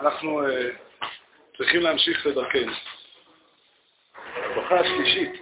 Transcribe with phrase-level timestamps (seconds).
[0.00, 0.70] אנחנו אה,
[1.56, 2.72] צריכים להמשיך לדרכנו.
[4.36, 5.32] הברכה השלישית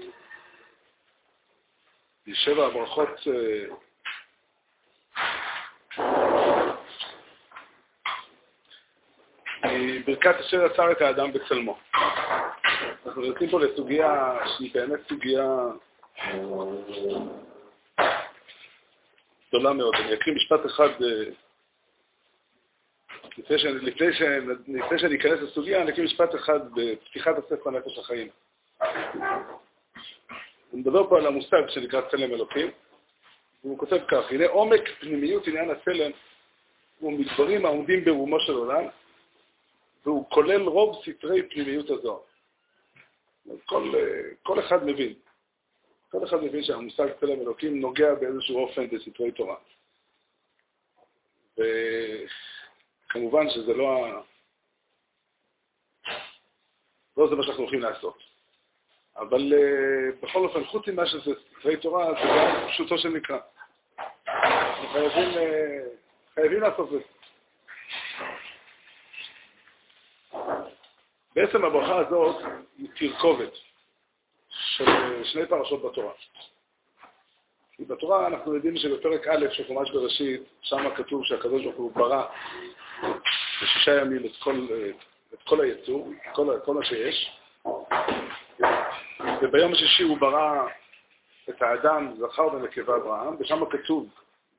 [2.26, 3.20] היא שבע הברכות
[10.26, 11.78] אה, ברכת אשר יצר את האדם בצלמו.
[13.06, 15.56] אנחנו יוצאים פה לסוגיה שהיא באמת סוגיה
[19.48, 19.94] גדולה מאוד.
[19.94, 21.30] אני אקריא משפט אחד אה,
[23.38, 27.98] לפני שאני, לפני, שאני, לפני שאני אכנס לסוגיה, אני אקריא משפט אחד בפתיחת הספר נפש
[27.98, 28.28] החיים.
[30.70, 32.70] הוא מדבר פה על המושג שנקרא צלם אלוקים,
[33.64, 36.10] והוא כותב כך, הנה עומק פנימיות עניין הצלם
[36.98, 38.84] הוא מדברים העומדים ברומו של עולם,
[40.04, 42.20] והוא כולל רוב ספרי פנימיות הזוהר.
[43.64, 43.92] כל,
[44.42, 45.14] כל אחד מבין,
[46.10, 49.56] כל אחד מבין שהמושג צלם אלוקים נוגע באיזשהו אופן בספרי תורה.
[51.52, 54.20] וכמובן שזה לא ה...
[57.16, 58.18] לא זה מה שאנחנו הולכים לעשות.
[59.16, 63.38] אבל uh, בכל אופן, חוץ ממה שזה ספרי תורה, זה גם פשוטו של מקרא.
[64.92, 67.13] חייבים, uh, חייבים לעשות את זה.
[71.44, 72.36] בעצם הברכה הזאת
[72.78, 73.52] היא תרכובת
[74.48, 74.84] של
[75.24, 76.12] שני פרשות בתורה.
[77.72, 82.26] כי בתורה אנחנו יודעים שבפרק א' של חומש בראשית, שם כתוב שהקדוש ברוך הוא ברא
[83.62, 84.66] בשישה ימים את כל,
[85.34, 87.38] את כל היצור, את כל, כל מה שיש,
[89.42, 90.66] וביום השישי הוא ברא
[91.48, 94.08] את האדם, זכר ונקבה אברהם, ושם כתוב,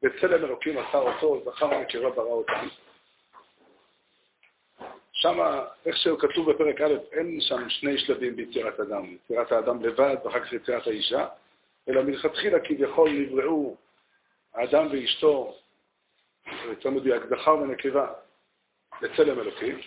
[0.04, 2.68] בצלם אלוקים עשה אותו, זכר ונקבה ברא אותם.
[5.26, 5.40] שם,
[5.86, 10.54] איך שכתוב בפרק א', אין שם שני שלבים ביצירת אדם, יצירת האדם לבד ואחר כך
[10.54, 11.28] יצירת האישה,
[11.90, 13.76] אלא מלכתחילה כביכול נבראו
[14.54, 15.56] האדם ואשתו,
[16.66, 18.14] יותר מדויק, זכר ונקבה,
[19.02, 19.80] לצלם אלוקים,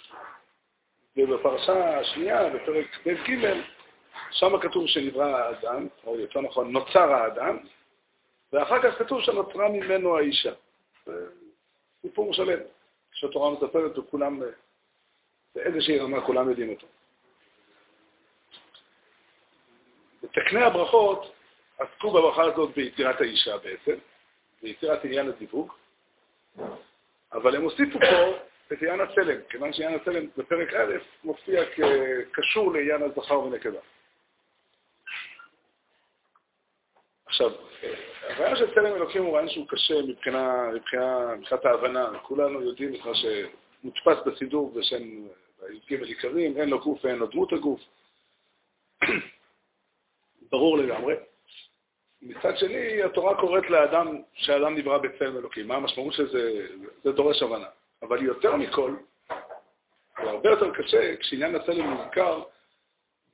[1.17, 3.53] ובפרשה השנייה, בפרק ב'
[4.31, 7.59] שם כתוב שנברא האדם, או יותר נכון, נוצר האדם,
[8.53, 10.53] ואחר כך כתוב שנוצרה ממנו האישה.
[12.03, 12.59] סיפור שלם,
[13.13, 14.43] שהתורה מספרת וכולם
[15.55, 16.87] באיזושהי רמה כולם יודעים אותו.
[20.23, 21.35] בתקני הברכות
[21.79, 23.95] עסקו בברכה הזאת ביצירת האישה בעצם,
[24.63, 25.73] ביצירת עניין הזיווג,
[27.33, 28.39] אבל הם הוסיפו פה
[28.73, 33.81] את עניין הצלם, כיוון שעניין הצלם בפרק א' מופיע כקשור לעניין הזכר ונקבה.
[37.27, 37.51] עכשיו,
[38.23, 42.19] הרעיון של צלם אלוקים הוא רעיון שהוא קשה מבחינת ההבנה.
[42.23, 43.13] כולנו יודעים את מה
[43.83, 45.03] שמודפס בסידור בשם
[45.71, 47.81] י"ג עיקרים, אין לו גוף ואין לו דמות הגוף.
[50.51, 51.15] ברור לגמרי.
[52.23, 55.69] מצד שני, התורה קוראת לאדם שהאדם נברא בצלם אלוקים.
[55.69, 56.67] מה המשמעות של זה?
[57.05, 57.67] זה דורש הבנה.
[58.03, 58.97] אבל יותר מכל,
[60.23, 62.43] זה הרבה יותר קשה כשעניין הצלם מוזכר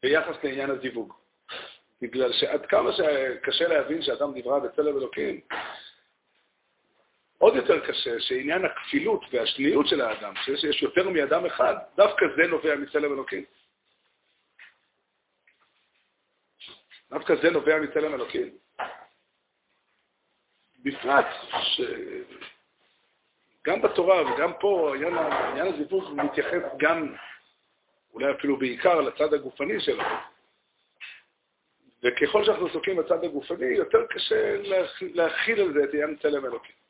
[0.03, 1.13] ביחס לעניין הזיווג.
[2.03, 5.41] בגלל שעד כמה שקשה להבין שאדם נברא בצלם אלוקים,
[7.45, 12.77] עוד יותר קשה שעניין הכפילות והשניות של האדם, שיש יותר מאדם אחד, דווקא זה נובע
[12.77, 13.45] מצלם אלוקים.
[17.11, 18.51] דווקא זה נובע מצלם אלוקים.
[20.83, 21.27] בפרט
[23.63, 27.15] שגם בתורה וגם פה עניין, עניין הזיווג מתייחס גם,
[28.15, 30.05] אולי אפילו בעיקר, לצד הגופני שלו.
[32.03, 34.57] וככל שאנחנו עסוקים בצד הגופני, יותר קשה
[35.01, 36.84] להכיל על זה את עניין צלם אלוקים.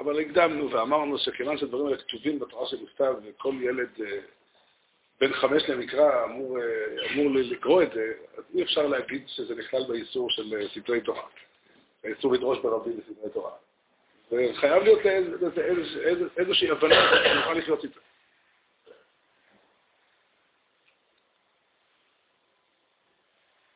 [0.00, 4.18] אבל הקדמנו ואמרנו שכיוון שהדברים האלה כתובים בתורה שבכתב, וכל ילד אה,
[5.20, 9.84] בן חמש למקרא אמור, אה, אמור לקרוא את זה, אז אי אפשר להגיד שזה נכלל
[9.88, 11.22] באיסור של אה, ספרי תורה,
[12.04, 13.52] האיסור לדרוש ברבים בספרי תורה.
[14.32, 15.00] וחייב להיות
[16.36, 16.94] איזושהי הבנה
[17.24, 18.00] שנוכל לחיות איתה.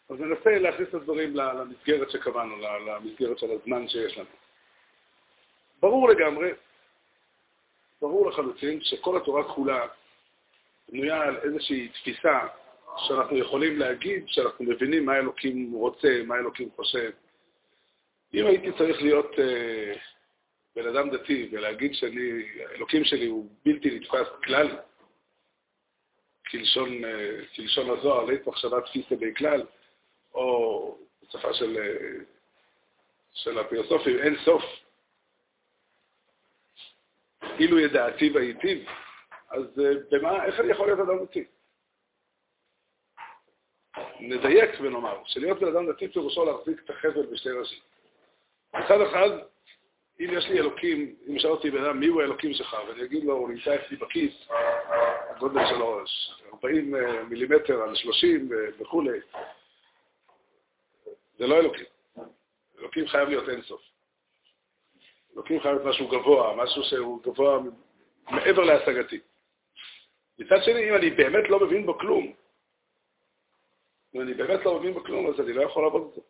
[0.09, 2.57] אז ננסה להכניס את הדברים למסגרת שקבענו,
[2.87, 4.44] למסגרת של הזמן שיש לנו.
[5.85, 6.51] ברור לגמרי,
[8.01, 9.87] ברור לחלוטין שכל התורה כולה
[10.89, 12.41] בנויה על איזושהי תפיסה
[12.97, 17.11] שאנחנו יכולים להגיד שאנחנו מבינים מה אלוקים רוצה, מה אלוקים חושב.
[18.35, 19.95] אם הייתי צריך להיות אה,
[20.77, 24.69] בן אדם דתי ולהגיד שהאלוקים שלי הוא בלתי נתפס כלל,
[26.51, 29.63] כלשון, אה, כלשון הזוהר, לית מחשבה תפיסה בי כלל,
[30.35, 32.25] או בשפה של, אה,
[33.33, 34.63] של הפילוסופים, אין סוף,
[37.59, 38.85] אילו ידעתי והייתי,
[39.51, 41.45] אז אה, במה, איך אני יכול להיות אדם דתי?
[44.21, 47.79] נדייק ונאמר, שלהיות בן אדם דתי פירושו להחזיק את החבל בשתי ראשים.
[48.75, 49.29] מצד אחד,
[50.21, 53.25] אם יש לי אלוקים, אם ישאל אותי בן אדם מי הוא האלוקים שלך, ואני אגיד
[53.25, 54.49] לו, הוא נמצא אצלי בכיס,
[55.31, 56.01] הגודל שלו
[56.55, 58.49] 40 אה, מילימטר על 30
[58.81, 59.19] וכולי,
[61.39, 61.87] זה לא אלוקים.
[62.79, 63.94] אלוקים חייב להיות אינסוף.
[65.61, 67.59] חייב להיות משהו גבוה, משהו שהוא גבוה
[68.31, 69.21] מעבר להשגתי.
[70.39, 72.33] מצד שני, אם אני באמת לא מבין בו כלום,
[74.15, 76.21] אם אני באמת לא מבין בו כלום, אז אני לא יכול לעבוד אותו.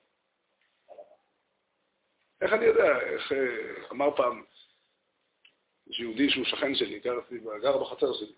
[2.41, 4.43] איך אני יודע, איך אה, אמר פעם
[5.87, 7.19] יהודי שהוא שכן שלי, גר,
[7.63, 8.33] גר בחצר שלי,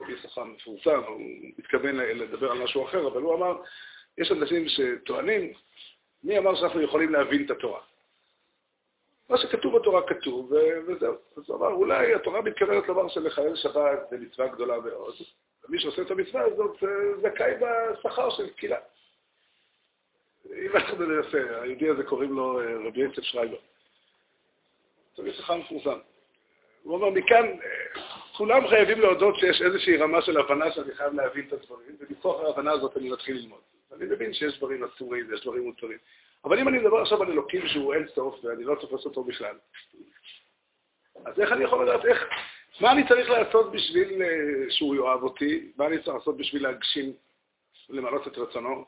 [0.00, 1.20] רבי שכר מפורסם, הוא
[1.58, 3.62] מתכוון לדבר על משהו אחר, אבל הוא אמר,
[4.18, 5.52] יש אנשים שטוענים,
[6.22, 7.80] מי אמר שאנחנו יכולים להבין את התורה?
[9.30, 10.52] מה שכתוב בתורה כתוב,
[10.86, 11.14] וזהו.
[11.36, 15.14] אז הוא אמר, אולי התורה מתכוונת לומר שלחלל שבת זה מצווה גדולה מאוד,
[15.64, 16.88] ומי שעושה את המצווה הזאת אה,
[17.22, 18.78] זכאי בשכר של תקילה.
[20.46, 23.56] אם אנחנו ננסה, היהודי הזה קוראים לו אה, רבי יצב שרייבר.
[25.16, 25.98] זה שכר מפורסם.
[26.82, 28.02] הוא אומר, מכאן, אה,
[28.36, 32.72] כולם חייבים להודות שיש איזושהי רמה של הבנה שאני חייב להבין את הדברים, ומתוך ההבנה
[32.72, 33.60] הזאת אני מתחיל ללמוד.
[33.92, 35.98] אני מבין שיש דברים אסורים ויש דברים מותרים.
[36.44, 39.58] אבל אם אני מדבר עכשיו על אלוקים שהוא אין סוף ואני לא תופס אותו בכלל,
[41.26, 42.24] אז איך אני יכול לדעת איך,
[42.80, 45.72] מה אני צריך לעשות בשביל אה, שהוא יאהב אותי?
[45.76, 47.12] מה אני צריך לעשות בשביל להגשים,
[47.88, 48.84] למלא את רצונו?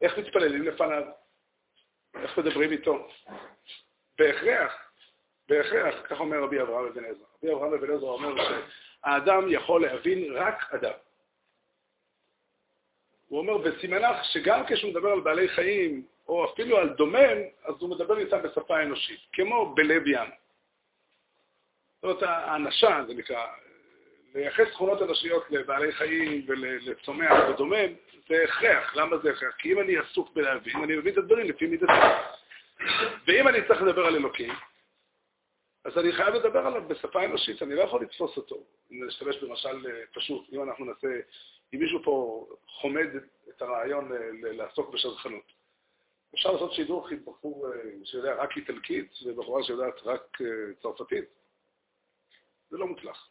[0.00, 1.02] איך מתפללים לפניו?
[2.14, 3.08] איך מדברים איתו?
[4.18, 4.72] בהכרח,
[5.48, 7.26] בהכרח, כך אומר רבי אברהם אבן עזרא.
[7.42, 10.92] רבי אברהם אבן עזרא אומר שהאדם יכול להבין רק אדם.
[13.28, 17.90] הוא אומר בסימנך שגם כשהוא מדבר על בעלי חיים, או אפילו על דומם, אז הוא
[17.90, 20.30] מדבר איתם בשפה אנושית, כמו בלב ים.
[21.94, 23.46] זאת אומרת, האנשה, זה נקרא,
[24.34, 27.92] לייחס תכונות אנושיות לבעלי חיים ולצומח ודומם,
[28.28, 28.96] זה הכרח.
[28.96, 29.54] למה זה הכרח?
[29.58, 31.92] כי אם אני עסוק בלהבין, אני מבין את הדברים לפי מידתי.
[33.26, 34.52] ואם אני צריך לדבר על אלוקים,
[35.84, 38.56] אז אני חייב לדבר עליו בשפה אנושית, אני לא יכול לתפוס אותו.
[38.92, 41.08] אם נשתמש במשל אה, פשוט, אם אנחנו נעשה,
[41.74, 43.06] אם מישהו פה חומד
[43.48, 45.57] את הרעיון אה, לעסוק בשדכנות.
[46.34, 50.38] אפשר לעשות שידור עם בחור אה, שיודע רק איטלקית ובחורה שיודעת רק
[50.82, 51.24] צרפתית.
[52.70, 53.30] זה לא מוצלח.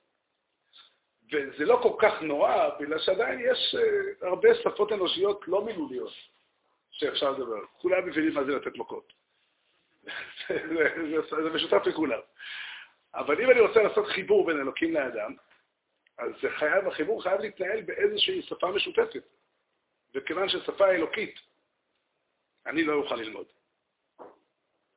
[1.32, 3.76] וזה לא כל כך נורא, בגלל שעדיין יש
[4.22, 6.14] הרבה שפות אנושיות לא מילוליות
[6.92, 7.66] שאפשר לדבר.
[7.78, 9.14] כולם מבינים מה זה לתת מכות.
[11.44, 12.20] זה משותף לכולם.
[13.14, 15.36] אבל אם אני רוצה לעשות חיבור בין אלוקים לאדם,
[16.18, 19.24] אז חייב, החיבור חייב להתנהל באיזושהי שפה משותפת.
[20.16, 21.40] וכיוון ששפה אלוקית,
[22.68, 23.46] אני לא אוכל ללמוד.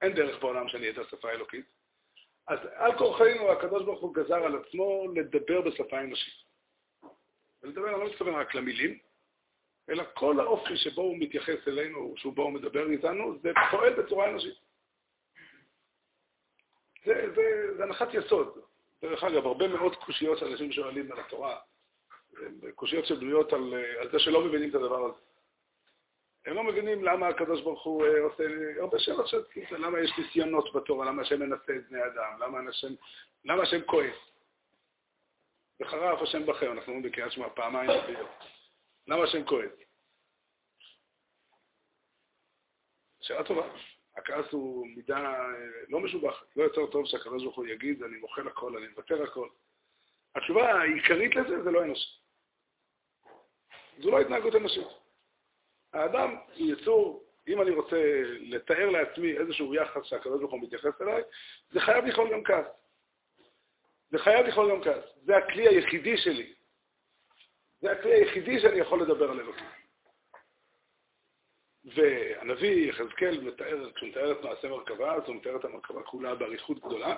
[0.02, 1.64] אין דרך בעולם שאני אדע שפה אלוקית.
[2.46, 6.34] אז על כורחנו הקדוש ברוך הוא גזר על עצמו לדבר בשפה אנושית.
[7.62, 8.98] ולדבר, אני לא מתכוון רק למילים,
[9.90, 14.58] אלא כל האופי שבו הוא מתייחס אלינו, שבו הוא מדבר איתנו, זה פועל בצורה אנושית.
[17.04, 18.58] זה, זה, זה הנחת יסוד.
[19.02, 21.58] דרך אגב, הרבה מאוד קושיות שאנשים שואלים על התורה,
[22.74, 25.29] קושיות שבנויות על, על זה שלא מבינים את הדבר הזה.
[26.46, 28.44] הם לא מבינים למה הקדוש ברוך הוא אה, עושה
[28.80, 32.94] הרבה שאלות של למה יש ניסיונות בתורה, למה השם מנסה את בני אדם, למה השם,
[33.44, 34.16] למה השם כועס.
[35.80, 38.28] וחרף השם בכם, אנחנו אומרים בקריאת שמע פעמיים ביום.
[39.06, 39.70] למה השם כועס?
[43.20, 43.68] שאלה טובה.
[44.16, 45.48] הכעס הוא מידה אה,
[45.88, 49.48] לא משובחת, לא יותר טוב שהקדוש ברוך הוא יגיד, אני מוחל הכל, אני מוותר הכל.
[50.34, 52.20] התשובה העיקרית לזה זה לא אנושי.
[53.98, 54.86] זו לא התנהגות אנושית.
[55.92, 61.22] האדם יצור, אם אני רוצה לתאר לעצמי איזשהו יחס שהקדוש ברוך הוא מתייחס אליי,
[61.70, 62.66] זה חייב לכלול גם כעס.
[64.10, 65.04] זה חייב לכלול גם כעס.
[65.22, 66.54] זה הכלי היחידי שלי.
[67.80, 69.66] זה הכלי היחידי שאני יכול לדבר על אלוקים.
[71.84, 76.78] והנביא יחזקאל מתאר, כשהוא מתאר את מעשה מרכבה, אז הוא מתאר את המרכבה כולה באריכות
[76.78, 77.16] גדולה.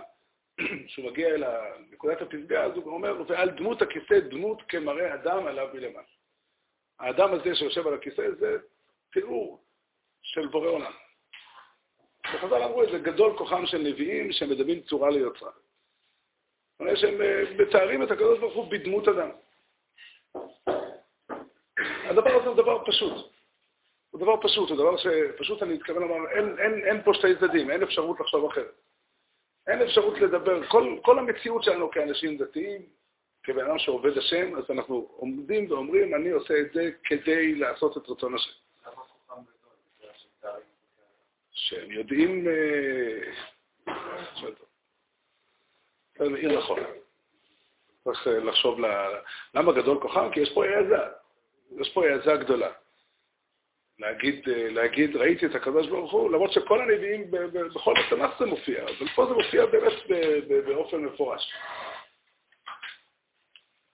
[0.87, 1.45] כשהוא מגיע אל
[1.91, 6.07] נקודת הפסגה, אז הוא אומר, ועל דמות הכיסא דמות כמראה אדם עליו מלמעלה.
[6.99, 8.57] האדם הזה שיושב על הכיסא זה
[9.13, 9.63] תיאור
[10.23, 10.93] של בורא עולם.
[12.35, 15.51] וחז"ל אמרו את זה, גדול כוחם של נביאים שמדברים צורה ליוצרה.
[15.51, 19.31] זאת אומרת שהם אה, מתארים את הקדוש ברוך הוא בדמות אדם.
[22.05, 23.33] הדבר הזה הוא דבר פשוט.
[24.11, 27.71] הוא דבר פשוט, הוא דבר שפשוט אני מתכוון לומר, אין, אין, אין פה שתי צדדים,
[27.71, 28.75] אין אפשרות לחשוב אחרת.
[29.67, 32.83] אין אפשרות לדבר, כל, כל המציאות שלנו כאנשים דתיים,
[33.43, 38.09] כבן אדם שעובד השם, אז אנחנו עומדים ואומרים, אני עושה את זה כדי לעשות את
[38.09, 38.51] רצון השם.
[41.53, 42.49] שהם יודעים...
[42.49, 43.33] אה,
[46.19, 46.81] זה נכון.
[48.05, 48.81] צריך אה, לחשוב
[49.55, 50.31] למה גדול כוחם?
[50.33, 50.97] כי יש פה העזה.
[51.81, 52.71] יש פה העזה גדולה.
[53.99, 57.31] להגיד, אה, להגיד, ראיתי את הקדוש ברוך הוא, למרות שכל הנביאים,
[57.75, 59.93] בכל התנ"ך זה מופיע, אבל פה זה מופיע באמת
[60.67, 61.53] באופן מפורש.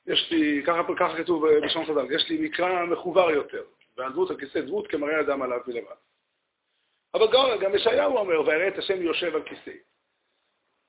[0.09, 3.65] יש לי, ככה, ככה כתוב בשון חז"ל, יש לי מקרא מחובר יותר,
[3.97, 5.97] ועל דמות הכיסא דמות כמראה אדם עליו מלמעלה.
[7.15, 9.79] אבל גם, גם ישעיהו אומר, ויראה את השם יושב על כיסא.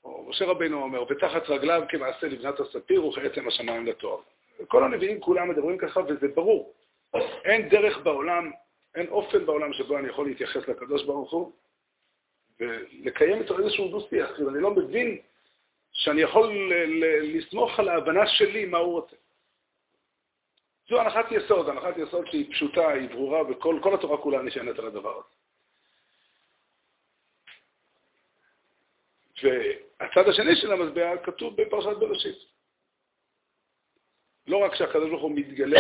[0.04, 4.22] או משה רבינו אומר, ותחת רגליו כמעשה לבנת הספיר וכעצם השמיים לתואר.
[4.68, 6.74] כל הנביאים כולם מדברים ככה, וזה ברור.
[7.46, 8.52] אין דרך בעולם,
[8.96, 11.52] אין אופן בעולם שבו אני יכול להתייחס לקדוש ברוך הוא
[12.60, 14.30] ולקיים איתו איזשהו דו-שיח.
[14.40, 15.18] אני לא מבין
[16.00, 16.74] שאני יכול
[17.22, 19.16] לסמוך על ההבנה שלי מה הוא רוצה.
[20.90, 25.18] זו הנחת יסוד, הנחת יסוד שהיא פשוטה, היא ברורה, וכל התורה כולה נשענת על הדבר
[25.20, 25.36] הזה.
[29.44, 32.38] והצד השני של המטבע כתוב בפרשת בראשית.
[34.48, 35.80] לא רק שהקדוש ברוך הוא מתגלה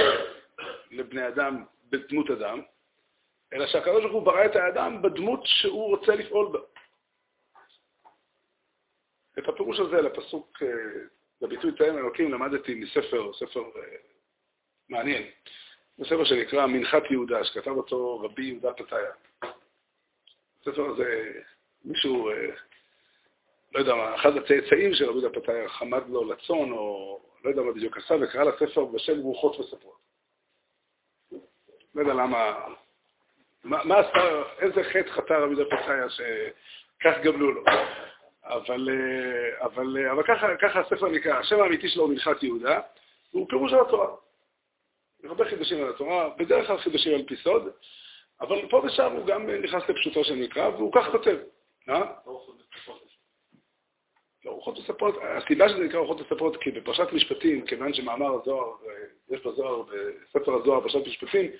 [0.92, 2.62] לבני אדם בדמות אדם,
[3.54, 6.60] אלא שהקדוש ברוך הוא ברא את האדם בדמות שהוא רוצה לפעול בה.
[9.39, 10.63] את הפירוש הזה לפסוק,
[11.41, 13.98] לביטוי תאם אלוקים, למדתי מספר, ספר אה,
[14.89, 15.24] מעניין.
[15.98, 19.12] זה ספר שנקרא מנחת יהודה, שכתב אותו רבי יהודה פתאיה.
[20.62, 21.31] הספר הזה,
[21.86, 22.55] מישהו אה,
[23.74, 27.72] לא יודע מה, אחד הצאצאים של רבי דפתאי חמד לו לצון, או לא יודע מה
[27.72, 30.00] בדיוק עשה, וקרא לספר בשם רוחות וספרות.
[31.96, 32.65] לא יודע למה,
[33.63, 37.63] מה, מה עשה, איזה חטא חטא רבי דפתאי שכך גמלו לו.
[38.50, 38.89] אבל,
[39.62, 42.79] אבל, אבל ככה, ככה הספר נקרא, השם האמיתי שלו הוא מלכת יהודה,
[43.32, 44.08] הוא פירוש על התורה.
[45.24, 47.70] הרבה חידושים על התורה, בדרך כלל חידושים על פי סוד,
[48.41, 51.38] אבל פה ושם הוא גם נכנס לפשוטו של מקרא, והוא כך כותב.
[51.89, 52.12] אה?
[54.46, 58.75] לא, רוחות מספרות, הסיבה שזה נקרא רוחות מספרות, כי בפרשת משפטים, כיוון שמאמר הזוהר,
[59.29, 61.51] יש בזוהר, בספר הזוהר, פרשת משפטים,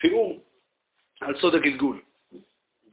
[0.00, 0.40] תיאור
[1.20, 2.02] על סוד הגלגול.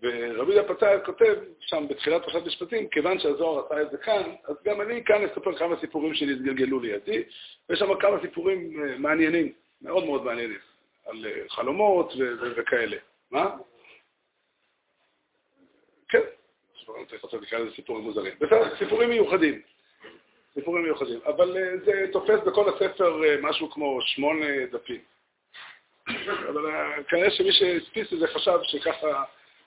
[0.01, 4.55] ורבי יהודה פתאי כותב שם בתחילת פרשת משפטים, כיוון שהזוהר עשה את זה כאן, אז
[4.65, 7.23] גם אני כאן אספר כמה סיפורים שנתגלגלו לידי,
[7.69, 10.59] ויש שם כמה סיפורים אה, מעניינים, מאוד מאוד מעניינים,
[11.05, 12.13] על אה, חלומות
[12.55, 12.97] וכאלה.
[13.31, 13.57] מה?
[16.09, 16.21] כן.
[17.41, 18.33] נקרא לזה סיפורים מוזרים.
[18.39, 19.61] בסדר, סיפורים מיוחדים.
[20.53, 21.19] סיפורים מיוחדים.
[21.25, 25.01] אבל אה, זה תופס בכל הספר משהו כמו שמונה דפים.
[26.49, 29.23] אבל אה, כנראה שמי שהדפיס את זה חשב שככה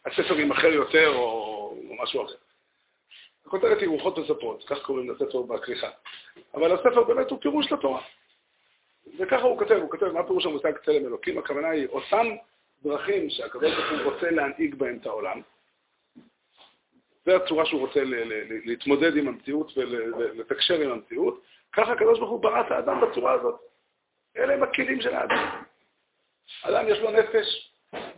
[0.07, 2.35] הספר יימכר יותר או משהו אחר.
[3.47, 5.91] הכותרת היא רוחות וספרות, כך קוראים לספר בכריכה.
[6.55, 8.03] אבל הספר באמת הוא פירוש לתורה.
[9.19, 12.27] וככה הוא כותב, הוא כותב מה פירוש המושג צלם אלוקים, הכוונה היא אותן
[12.83, 15.41] דרכים שהקדוש ברוך הוא רוצה להנהיג בהן את העולם.
[17.27, 18.01] זו הצורה שהוא רוצה
[18.65, 21.43] להתמודד עם המציאות ולתקשר עם המציאות.
[21.73, 23.61] ככה הקדוש ברוך הוא ברא את האדם בצורה הזאת.
[24.37, 25.63] אלה הם הכלים של האדם.
[26.63, 27.74] אדם יש לו נפש,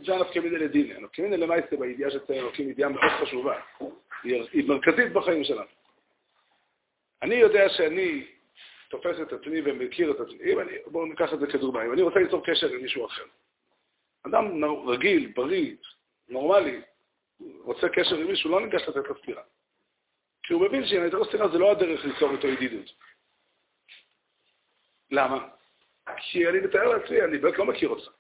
[0.07, 1.05] זה נפקא מיני לדין.
[1.05, 3.61] נפקא מיני למעשה בידיעה של צלם אלוקים ידיעה מאוד חשובה.
[4.23, 5.67] היא מרכזית בחיים שלנו.
[7.23, 8.27] אני יודע שאני
[8.89, 10.53] תופס את עצמי ומכיר את עצמי,
[10.87, 13.25] בואו ניקח את זה כדוגמה, אם אני רוצה ליצור קשר עם מישהו אחר.
[14.27, 15.75] אדם רגיל, בריא,
[16.29, 16.81] נורמלי,
[17.61, 19.43] רוצה קשר עם מישהו, לא ניגש לתת לו סטירה.
[20.43, 22.93] כי הוא מבין שאם אתן לו סטירה זה לא הדרך ליצור איתו ידידות.
[25.11, 25.49] למה?
[26.17, 28.11] כי אני מתאר לעצמי, אני באמת לא מכיר אותך.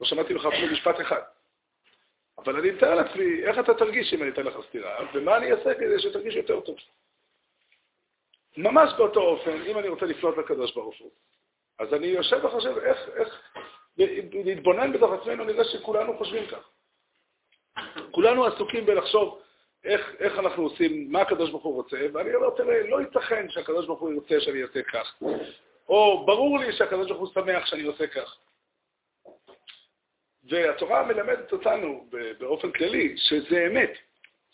[0.00, 1.20] לא שמעתי לך אפילו משפט אחד.
[2.38, 5.74] אבל אני מתאר לעצמי, איך אתה תרגיש אם אני אתן לך סטירה, ומה אני אעשה
[5.74, 6.76] כדי שתרגיש יותר טוב.
[8.56, 11.10] ממש באותו אופן, אם אני רוצה לפנות לקדוש ברוך הוא,
[11.78, 13.52] אז אני יושב וחושב איך, איך,
[14.44, 16.70] להתבונן בתוך עצמנו, נראה שכולנו חושבים כך.
[18.10, 19.42] כולנו עסוקים בלחשוב
[19.84, 23.86] איך, איך אנחנו עושים, מה הקדוש ברוך הוא רוצה, ואני אומר, תראה, לא ייתכן שהקדוש
[23.86, 25.22] ברוך הוא ירצה שאני אעשה כך,
[25.88, 28.36] או ברור לי שהקדוש ברוך הוא שמח שאני עושה כך.
[30.48, 33.92] והתורה מלמדת אותנו באופן כללי שזה אמת.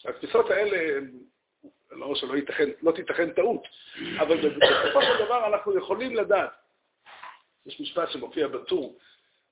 [0.05, 1.01] שהתפיסות האלה,
[1.91, 3.63] לא שלא ייתכן, לא תיתכן טעות,
[4.19, 6.51] אבל בסופו של דבר אנחנו יכולים לדעת.
[7.67, 8.99] יש משפט שמופיע בטור,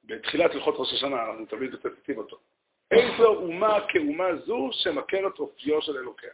[0.05, 2.39] בתחילת הלכות ראש השנה, אנחנו תמיד מצטטים אותו.
[2.91, 6.31] איזו אומה כאומה זו שמכרת אופיו של אלוקיה.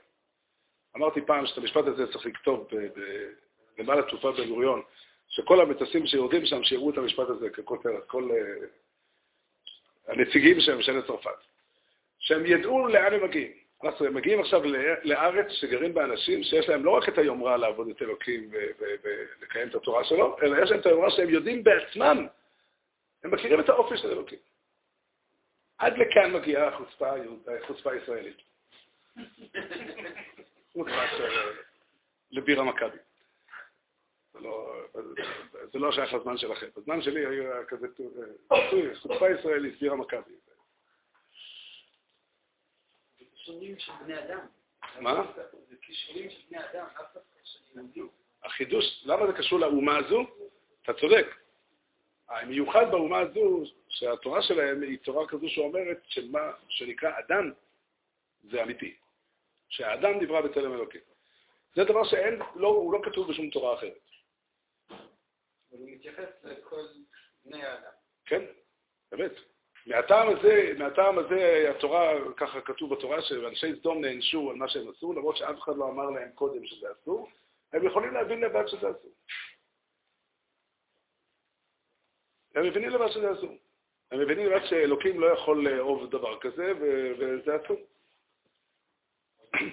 [0.97, 2.69] אמרתי פעם שאת המשפט הזה צריך לכתוב
[3.79, 4.83] למעלה תקופה בן גוריון,
[5.29, 8.67] שכל המטוסים שיורדים שם, שיראו את המשפט הזה ככותרת, כל uh,
[10.09, 11.31] הנציגים של ממשלת צרפת,
[12.19, 13.53] שהם ידעו לאן הם מגיעים.
[13.85, 14.62] אנחנו מגיעים עכשיו
[15.03, 19.75] לארץ שגרים בה אנשים שיש להם לא רק את היומרה לעבוד את אלוקים ולקיים את
[19.75, 22.27] התורה שלו, אלא יש להם את היומרה שהם יודעים בעצמם,
[23.25, 24.38] הם מכירים את האופי של אלוקים.
[25.79, 27.11] עד לכאן מגיעה החוצפה,
[27.62, 28.37] החוצפה הישראלית.
[30.73, 31.29] חוץ מאשר
[32.31, 32.99] לבירה מכבי.
[34.40, 34.75] לא,
[35.73, 36.66] זה לא שייך לזמן שלכם.
[36.76, 37.87] בזמן שלי היה כזה
[38.71, 40.33] טוי, חוצפה ישראלית, סבירה מכבי.
[43.18, 44.47] זה כישורים של בני אדם.
[45.00, 45.33] מה?
[45.68, 48.09] זה כישורים של בני אדם, אף אחד של יהודים.
[48.45, 50.26] החידוש, למה זה קשור לאומה הזו?
[50.83, 51.26] אתה צודק.
[52.28, 57.52] המיוחד באומה הזו, שהתורה שלהם היא תורה כזו שאומרת שמה שנקרא אדם
[58.50, 58.95] זה אמיתי.
[59.68, 61.00] שהאדם נברא בצלם אלוקים.
[61.75, 64.08] זה דבר שאין, לא, הוא לא כתוב בשום תורה אחרת.
[65.70, 66.87] אבל הוא מתייחס לכל
[67.44, 67.90] בני האדם.
[68.26, 68.44] כן,
[69.12, 69.32] באמת.
[69.87, 75.12] מהטעם הזה, מהטעם הזה התורה, ככה כתוב בתורה, שאנשי סדום נענשו על מה שהם עשו,
[75.12, 77.28] למרות שאף אחד לא אמר להם קודם שזה אסור,
[77.72, 79.12] הם יכולים להבין לבד שזה אסור.
[82.54, 83.56] הם מבינים לבד שזה אסור.
[84.10, 86.72] הם מבינים לבד שאלוקים לא יכול לאהוב דבר כזה,
[87.18, 87.76] וזה אסור.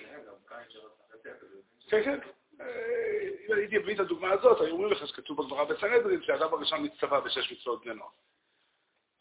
[1.89, 2.19] כן, כן.
[2.59, 7.21] אם הייתי מביא את הדוגמה הזאת, היו אומרים לך שכתוב בגמרא בסנהדרין שהאדם הראשון נצטווה
[7.21, 8.09] בשש מצוות בני נוער.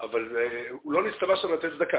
[0.00, 0.36] אבל
[0.70, 1.98] הוא לא נצטווה שם לתת צדקה.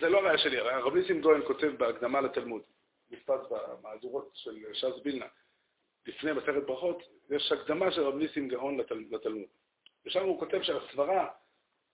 [0.00, 2.62] זה לא הבעיה שלי, הרב ניסים גויין כותב בהקדמה לתלמוד,
[3.10, 5.26] נפתח במהדורות של ש"ס בילנה,
[6.06, 9.48] לפני מסכת ברכות, יש הקדמה של רב ניסים גאון לתלמוד.
[10.06, 11.28] ושם הוא כותב שהסברה,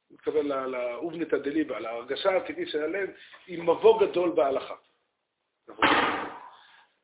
[0.09, 3.11] הוא מתכוון לאובניתא דליבה, להרגשה הטבעית של הלב,
[3.47, 4.75] היא מבוא גדול בהלכה.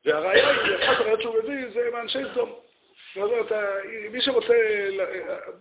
[0.05, 2.59] והראיה היא, אחת הראיות שהוא מביא, זה מאנשי סדום.
[3.15, 3.51] זאת אומרת,
[4.11, 4.53] מי שרוצה,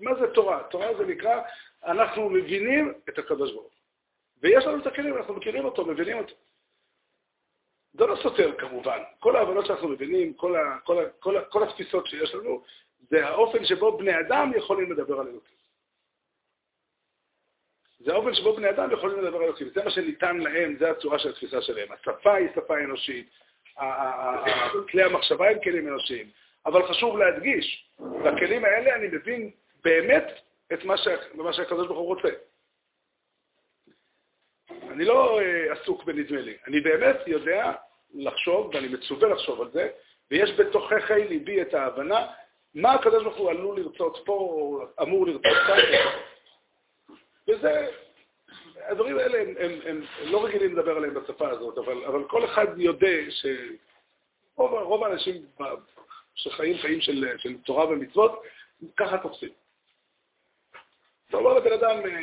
[0.00, 0.62] מה זה תורה?
[0.70, 1.40] תורה זה נקרא,
[1.84, 3.78] אנחנו מבינים את הקדוש ברוך
[4.42, 6.34] ויש לנו את הכלים, אנחנו מכירים אותו, מבינים אותו.
[7.92, 8.98] זה לא סותר כמובן.
[9.18, 12.64] כל ההבנות שאנחנו מבינים, כל, ה, כל, ה, כל, ה, כל התפיסות שיש לנו,
[13.10, 15.56] זה האופן שבו בני אדם יכולים לדבר על אלוקים.
[17.98, 19.68] זה האופן שבו בני אדם יכולים לדבר על אלוקים.
[19.68, 21.92] זה מה שניתן להם, זה הצורה של התפיסה שלהם.
[21.92, 23.30] השפה היא שפה אנושית,
[24.90, 26.26] כלי המחשבה הם כלים אנושיים.
[26.66, 29.50] אבל חשוב להדגיש, בכלים האלה אני מבין
[29.84, 30.26] באמת
[30.72, 32.28] את מה, שה, מה שהקדוש ברוך הוא רוצה.
[34.90, 37.72] אני לא uh, עסוק בנדמה לי, אני באמת יודע
[38.14, 39.88] לחשוב, ואני מצווה לחשוב על זה,
[40.30, 42.26] ויש בתוככי ליבי את ההבנה
[42.74, 45.78] מה הקדוש ברוך הוא עלול לרצות פה, או אמור לרצות כאן.
[47.48, 47.90] וזה,
[48.86, 52.44] הדברים האלה, הם, הם, הם, הם לא רגילים לדבר עליהם בשפה הזאת, אבל, אבל כל
[52.44, 53.16] אחד יודע
[54.56, 55.46] שרוב האנשים
[56.34, 58.42] שחיים חיים של, של תורה ומצוות,
[58.96, 59.50] ככה תופסים.
[61.28, 62.20] אתה אומר לבן אדם, אה,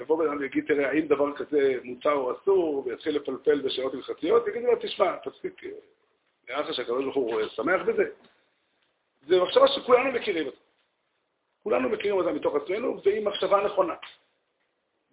[0.00, 4.48] יבוא בן אדם ויגיד, תראה, האם דבר כזה מותר או אסור, ויתחיל לפלפל בשאלות הלכתיות,
[4.48, 5.70] יגידו לו, תשמע, תפסיק, אה,
[6.48, 8.04] נראה לך שהקדוש ברוך הוא שמח בזה?
[9.26, 10.58] זה מחשבה שכולנו מכירים אותה.
[11.62, 13.94] כולנו מכירים אותה מתוך עצמנו, והיא מחשבה נכונה.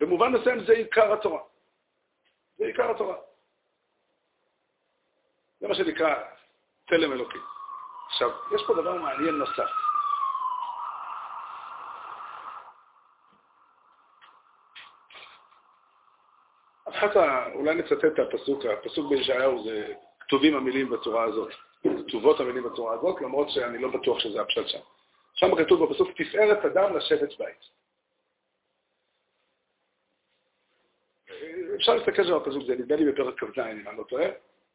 [0.01, 1.41] במובן מסוים זה עיקר התורה.
[2.57, 3.15] זה עיקר התורה.
[5.59, 6.15] זה מה שנקרא
[6.89, 7.41] צלם אלוקים.
[8.07, 9.69] עכשיו, יש פה דבר מעניין נוסף.
[16.89, 17.15] אחת,
[17.53, 21.51] אולי נצטט את הפסוק, הפסוק בישעיהו זה כתובים המילים בצורה הזאת,
[22.07, 24.79] כתובות המילים בצורה הזאת, למרות שאני לא בטוח שזה הפשט שם.
[25.33, 27.80] שם כתוב בפסוק, תפארת אדם לשבת בית.
[31.81, 34.25] אפשר להסתכל על הפסוק, זה נדמה לי בפרק כ"ז, אם אני לא טועה.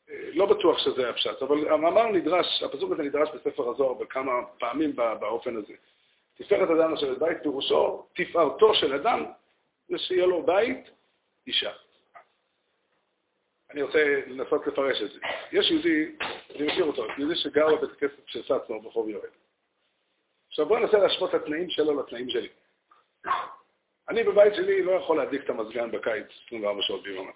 [0.09, 5.57] לא בטוח שזה הפשט, אבל המאמר נדרש, הפסוק הזה נדרש בספר הזוהר בכמה פעמים באופן
[5.57, 5.73] הזה.
[6.35, 9.25] תפארת אדם לשבת בית, פירושו תפארתו של אדם
[9.89, 10.91] זה שיהיה לו בית,
[11.47, 11.73] אישה.
[13.71, 15.19] אני רוצה לנסות לפרש את זה.
[15.53, 16.17] יש יהודי,
[16.57, 19.29] אני מכיר אותו, יהודי שגר בבית הכנסת של סצמר ברחוב יואל.
[20.49, 22.49] עכשיו בואו ננסה להשוות את התנאים שלו לתנאים שלי.
[24.09, 27.33] אני בבית שלי לא יכול להדליק את המזגן בקיץ 24 שעות ביממה.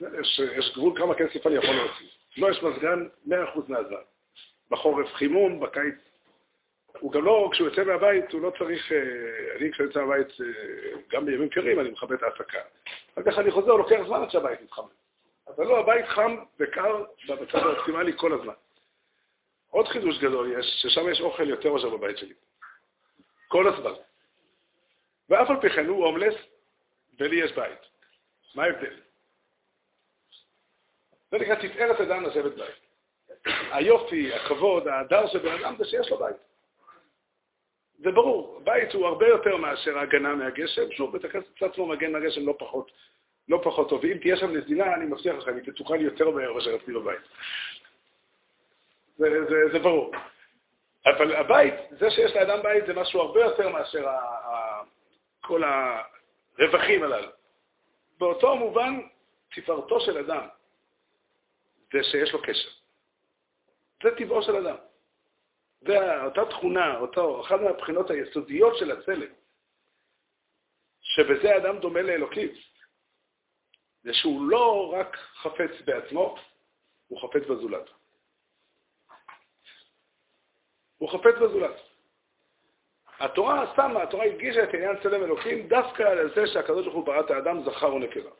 [0.00, 2.06] יש, יש גבול כמה כסף אני יכול להוציא.
[2.36, 3.32] לא יש מזגן 100%
[3.68, 4.02] מהזמן.
[4.70, 5.94] בחורף חימום, בקיץ.
[7.00, 8.98] הוא גם לא, כשהוא יוצא מהבית, הוא לא צריך, אה,
[9.56, 12.58] אני כשאני יוצא מהבית, אה, גם בימים קרים אני מכבה את ההעסקה.
[13.14, 14.86] אחר כך אני חוזר, לוקח זמן עד שהבית מתחמם.
[15.48, 18.54] אבל לא, הבית חם וקר במצב האופטימלי כל הזמן.
[19.70, 22.34] עוד חידוש גדול יש, ששם יש אוכל יותר מאשר בבית שלי.
[23.48, 23.92] כל הזמן.
[25.28, 26.34] ואף על פי כן הוא הומלס,
[27.18, 27.78] ולי יש בית.
[28.54, 28.96] מה ההבדל?
[31.30, 32.86] זה נקרא תפארת אדם לשבת בית.
[33.72, 36.36] היופי, הכבוד, ההדר של בן אדם זה שיש לו בית.
[37.98, 40.92] זה ברור, בית הוא הרבה יותר מאשר הגנה מהגשם.
[40.92, 42.92] שוב, בית הכנסת עצמו מגן מהגשם לא פחות,
[43.48, 44.04] לא פחות טוב.
[44.04, 47.20] ואם תהיה שם נזילה, אני מבטיח לך, היא תתוקן יותר מהר מאשר אצלי בבית.
[49.16, 50.12] זה, זה, זה ברור.
[51.06, 54.06] אבל הבית, זה שיש לאדם בית זה משהו הרבה יותר מאשר
[55.46, 57.28] כל הרווחים הללו.
[58.18, 59.00] באותו מובן,
[59.54, 60.48] תפארתו של אדם
[61.92, 62.68] זה שיש לו קשר.
[64.02, 64.76] זה טבעו של אדם.
[65.80, 69.32] זה אותה תכונה, אותו, אחת מהבחינות היסודיות של הצלם,
[71.00, 72.48] שבזה אדם דומה לאלוקים,
[74.02, 76.36] זה שהוא לא רק חפץ בעצמו,
[77.08, 77.90] הוא חפץ בזולת.
[80.98, 81.95] הוא חפץ בזולת.
[83.20, 87.20] התורה שמה, התורה הדגישה את עניין צלם אלוקים דווקא על זה שהקדוש ברוך הוא ברא
[87.20, 88.30] את האדם זכר ונקבה.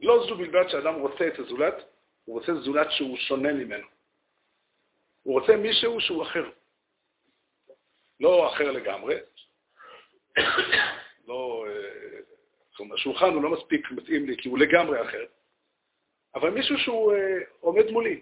[0.00, 1.74] לא זו בלבד שאדם רוצה את הזולת,
[2.24, 3.86] הוא רוצה זולת שהוא שונה ממנו.
[5.22, 6.50] הוא רוצה מישהו שהוא אחר.
[8.20, 9.16] לא אחר לגמרי,
[11.28, 12.20] לא, אה,
[12.70, 15.24] זאת אומרת, השולחן הוא לא מספיק מתאים לי כי הוא לגמרי אחר,
[16.34, 18.20] אבל מישהו שהוא אה, עומד מולי.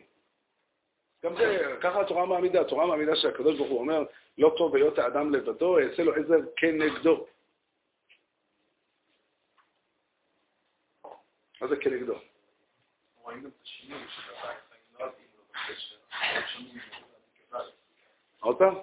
[1.25, 2.61] גם זה, ככה התורה מעמידה.
[2.61, 4.05] התורה מעמידה שהקדוש ברוך הוא אומר,
[4.39, 7.27] לא טוב היות האדם לבדו, אעשה לו עזר כנגדו.
[11.61, 12.15] מה זה כנגדו?
[18.41, 18.75] עוד פעם?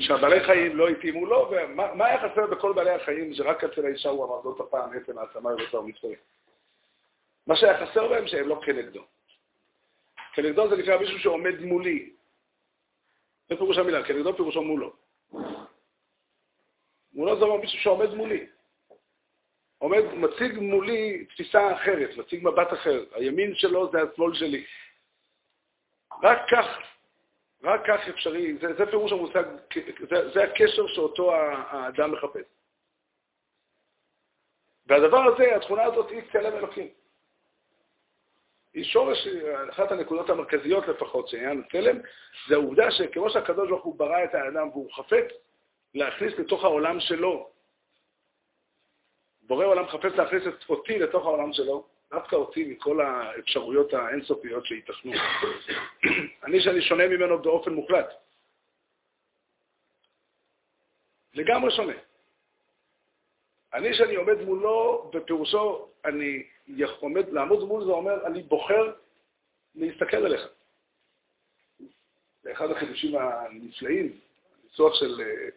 [0.00, 4.24] שהבעלי חיים לא התאימו לו, ומה היה חסר בכל בעלי החיים שרק אצל האישה הוא
[4.24, 6.16] אמר זאת הפעם עצם העצמה ובשר ומצווי?
[7.46, 9.04] מה שהיה חסר בהם שהם לא כנגדו.
[10.32, 12.12] כנגדו זה נקרא מישהו שעומד מולי.
[13.48, 14.92] זה פירוש המילה, כנגדו פירושו מולו.
[17.12, 18.46] מולו זה אומר מישהו שעומד מולי.
[19.78, 23.04] עומד, מציג מולי תפיסה אחרת, מציג מבט אחר.
[23.12, 24.64] הימין שלו זה השמאל שלי.
[26.22, 26.66] רק כך,
[27.62, 29.44] רק כך אפשרי, זה, זה פירוש המושג,
[30.10, 32.44] זה, זה הקשר שאותו האדם מחפש.
[34.86, 36.88] והדבר הזה, התכונה הזאת היא צלם אלוקים.
[38.74, 39.26] היא שורש,
[39.70, 41.98] אחת הנקודות המרכזיות לפחות של עניין הצלם,
[42.48, 45.24] זה העובדה שכמו שהקדוש ברוך הוא ברא את האדם והוא חפץ
[45.94, 47.50] להכניס לתוך העולם שלו,
[49.42, 55.12] בורא עולם חפץ להכניס את אותי לתוך העולם שלו, דווקא אותי מכל האפשרויות האינסופיות שייתכנו.
[56.44, 58.08] אני שאני שונה ממנו באופן מוחלט.
[61.34, 61.92] לגמרי שונה.
[63.74, 66.42] אני שאני עומד מולו, בפירושו, אני
[67.00, 68.92] עומד, לעמוד מול זה אומר, אני בוחר
[69.74, 70.48] להסתכל עליך.
[72.42, 74.18] זה אחד החידושים הנפלאים,
[74.62, 75.48] הניסוח של אה,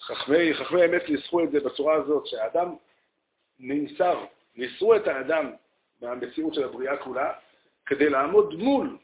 [0.00, 2.74] חכמי, חכמי האמת ניסחו את זה בצורה הזאת, שהאדם
[3.58, 4.24] נמסר,
[4.56, 5.52] ניסרו את האדם
[6.00, 7.32] במציאות של הבריאה כולה,
[7.86, 8.98] כדי לעמוד מול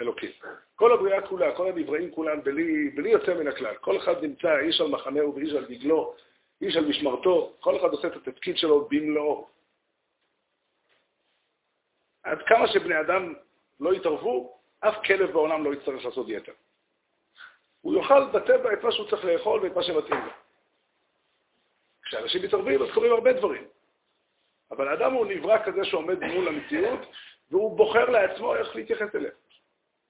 [0.00, 0.30] אלוקים.
[0.76, 3.74] כל הבריאה כולה, כל הנבראים כולם, בלי, בלי יוצא מן הכלל.
[3.80, 6.14] כל אחד נמצא, איש על מחנהו ואיש על דגלו,
[6.62, 9.48] איש על משמרתו, כל אחד עושה את התפקיד שלו במלואו.
[12.22, 13.34] עד כמה שבני אדם
[13.80, 16.52] לא יתערבו, אף כלב בעולם לא יצטרך לעשות יתר.
[17.80, 20.32] הוא יאכל בטבע את מה שהוא צריך לאכול ואת מה שמתאים לו.
[22.02, 23.64] כשאנשים מתערבים, אז קורים הרבה דברים.
[24.70, 27.00] אבל האדם הוא נברא כזה שעומד מול המציאות,
[27.50, 29.30] והוא בוחר לעצמו איך להתייחס אליה.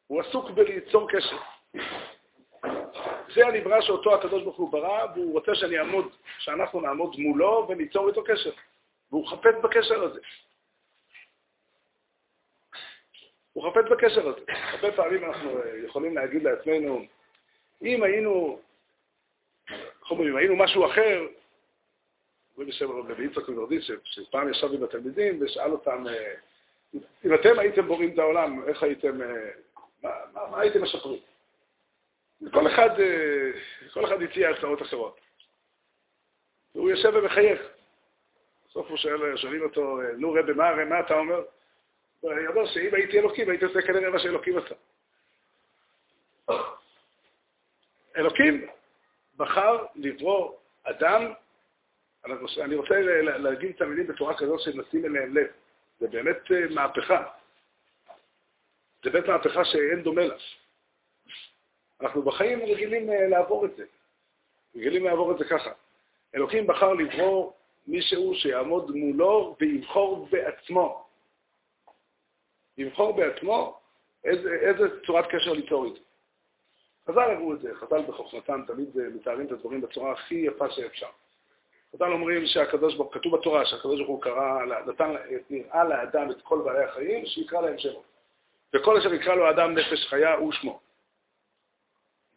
[0.07, 1.39] הוא עסוק בליצור קשר.
[3.35, 8.09] זה הנברא שאותו הקדוש ברוך הוא ברא, והוא רוצה שאני אעמוד, שאנחנו נעמוד מולו וניצור
[8.09, 8.51] איתו קשר.
[9.11, 10.21] והוא חפץ בקשר הזה.
[13.53, 14.41] הוא חפץ בקשר הזה.
[14.49, 15.51] הרבה פעמים אנחנו
[15.87, 17.03] יכולים להגיד לעצמנו,
[17.83, 18.59] אם היינו,
[19.71, 21.27] איך אומרים, היינו משהו אחר,
[22.53, 26.35] אומרים בשם הרב לוי יצחק מברדיס, שפעם ישב עם התלמידים ושאל אותם, אה,
[27.25, 29.51] אם אתם הייתם בורים את העולם, איך הייתם, אה,
[30.03, 31.21] מה, מה, מה הייתם משפרים?
[32.51, 33.51] כל אחד, אה,
[33.93, 35.21] כל אחד הציע הצעות אחרות.
[36.75, 37.61] והוא יושב ומחייך.
[38.69, 41.43] בסוף הוא שואל, שואלים אותו, נו רבי, מה, מה אתה אומר?
[42.21, 44.75] הוא אומר שאם הייתי אלוקים, הייתי עושה כנראה מה שאלוקים עשה.
[48.17, 48.67] אלוקים
[49.37, 51.33] בחר לברוא אדם,
[52.61, 55.47] אני רוצה להגיד את המילים בצורה כזאת שנשים אליהם לב.
[56.01, 57.25] זה באמת אה, מהפכה.
[59.05, 60.35] זה באמת מהפכה שאין דומה לה.
[62.03, 63.85] אנחנו בחיים רגילים אה, לעבור את זה.
[64.77, 65.71] רגילים לעבור את זה ככה.
[66.35, 67.53] אלוקים בחר לברוא
[67.87, 71.05] מישהו שיעמוד מולו ויבחור בעצמו.
[72.79, 73.81] יבחור בעצמו
[74.25, 76.01] איזה, איזה צורת קשר ליצור איתו.
[77.09, 81.07] חז"ל אמרו את זה, חז"ל בחוכמתם תמיד אה, מתארים את הדברים בצורה הכי יפה שאפשר.
[81.95, 85.15] חז"ל אומרים שהקדוש ברוך כתוב בתורה שהקדוש ברוך הוא קרא, נתן,
[85.51, 88.05] נראה לאדם את כל בעלי החיים, שיקרא להם שמות.
[88.75, 90.81] וכל אשר יקרא לו אדם נפש חיה הוא שמו.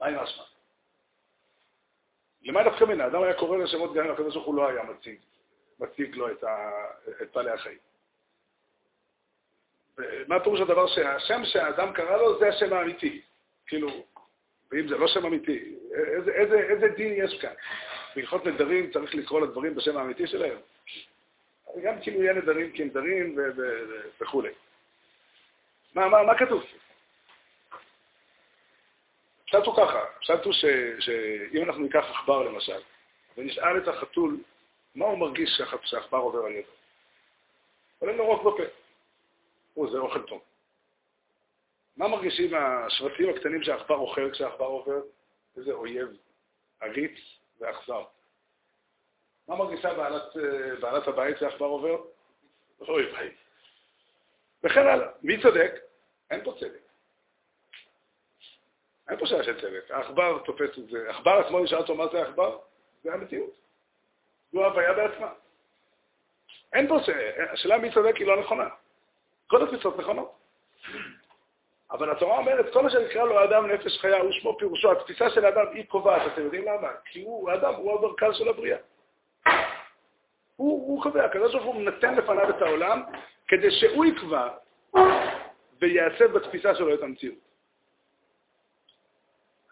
[0.08, 0.44] עם השמה?
[2.44, 3.02] למה דווקא מן?
[3.02, 5.20] האדם היה קורא לשמות גם אם הקדוש ברוך הוא לא היה מציג,
[5.80, 6.72] מציג לו את, ה,
[7.22, 7.78] את בעלי החיים.
[10.28, 13.22] מה פירוש הדבר שהשם שהאדם קרא לו זה השם האמיתי.
[13.68, 13.88] כאילו,
[14.72, 17.54] ואם זה לא שם אמיתי, איזה, איזה, איזה דין יש כאן?
[18.15, 20.58] בהלכות נדרים צריך לקרוא לדברים בשם האמיתי שלהם?
[21.84, 23.38] גם כאילו יהיה נדרים כנדרים
[24.22, 24.52] וכולי.
[25.96, 26.63] מה, מה, מה כתוב?
[29.46, 30.54] הפשט הוא ככה, הפשט הוא
[31.00, 32.82] שאם אנחנו ניקח עכבר למשל,
[33.38, 34.38] ונשאל את החתול
[34.96, 36.72] מה הוא מרגיש שהעכבר עובר על ידו.
[38.00, 38.64] עולה לו רוק בפה.
[39.78, 40.42] או, זה אוכל טוב.
[41.98, 45.02] מה מרגישים השבטים הקטנים שהעכבר אוכל כשהעכבר עובר?
[45.58, 46.08] איזה אויב
[46.82, 47.20] עריץ
[47.60, 48.04] ואכזר.
[49.48, 50.36] מה מרגישה בעלת,
[50.80, 52.04] בעלת הבית שהעכבר עובר?
[52.80, 53.32] אוי ביי.
[54.64, 55.08] וכן הלאה.
[55.22, 55.72] מי צודק?
[56.32, 56.85] אין פה צדק.
[59.10, 59.91] אין פה שאלה של צדק.
[59.91, 61.08] העכבר תופס את זה.
[61.08, 62.58] העכבר עצמו נשאל אותו מה זה העכבר?
[63.04, 63.52] זה המציאות.
[64.54, 65.30] זו הוויה בעצמה.
[66.74, 67.00] אין פה,
[67.52, 68.68] השאלה מי צודק היא לא נכונה.
[69.48, 70.32] כל התפיסות נכונות.
[71.91, 75.46] אבל התורה אומרת, כל מה שנקרא לו אדם נפש חיה, הוא שמו פירושו, התפיסה של
[75.46, 76.88] האדם היא קובעת, אתם יודעים למה?
[77.06, 78.78] כי הוא, האדם הוא המרכז של הבריאה.
[80.56, 83.04] הוא, הוא קובע, הקדוש ברוך הוא נותן לפניו את העולם,
[83.48, 84.48] כדי שהוא יקבע
[85.82, 87.38] ויעצב בתפיסה שלו את המציאות.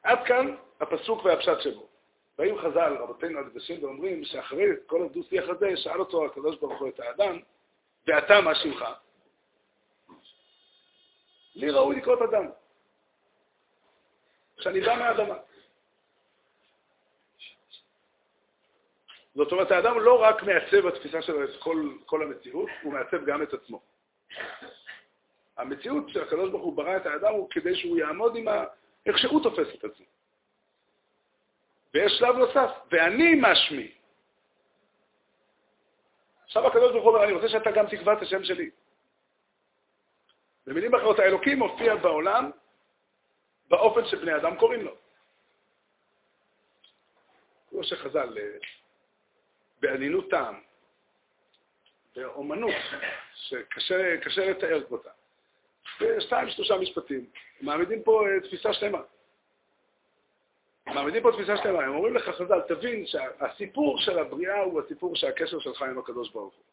[0.03, 1.87] עד כאן הפסוק והפשט שבו.
[2.37, 6.99] באים חז"ל, רבותינו הקדושים, ואומרים שאחרי כל הדו-שיח הזה, שאל אותו הקדוש ברוך הוא את
[6.99, 7.39] האדם,
[8.07, 8.85] ואתה מה שמך?
[11.55, 12.45] לי ראוי לקרוא את אדם.
[14.59, 15.35] שאני בא מהאדמה.
[19.35, 23.43] זאת אומרת, האדם לא רק מעצב בתפיסה שלו את כל, כל המציאות, הוא מעצב גם
[23.43, 23.81] את עצמו.
[25.57, 28.63] המציאות שהקדוש ברוך הוא ברא את האדם הוא כדי שהוא יעמוד עם ה...
[29.05, 30.05] איך שהוא תופס את עצמו.
[31.93, 33.91] ויש שלב נוסף, ואני משמי.
[36.43, 38.69] עכשיו הקדוש ברוך הוא אומר, אני רוצה שאתה גם תקבע את השם שלי.
[40.67, 42.51] במילים אחרות, האלוקים מופיע בעולם
[43.69, 44.95] באופן שבני אדם קוראים לו.
[47.69, 48.57] כמו שחז"ל, אה,
[49.79, 50.61] בעדינות טעם,
[52.15, 52.75] באומנות,
[53.35, 55.09] שקשה לתאר אותה.
[56.01, 57.25] ושתיים, שלושה משפטים.
[57.61, 59.01] מעמידים פה אה, תפיסה שלמה.
[60.87, 61.83] מעמידים פה תפיסה שלמה.
[61.83, 66.53] הם אומרים לך, חז"ל, תבין שהסיפור של הבריאה הוא הסיפור שהקשר שלך עם הקדוש ברוך
[66.53, 66.63] הוא.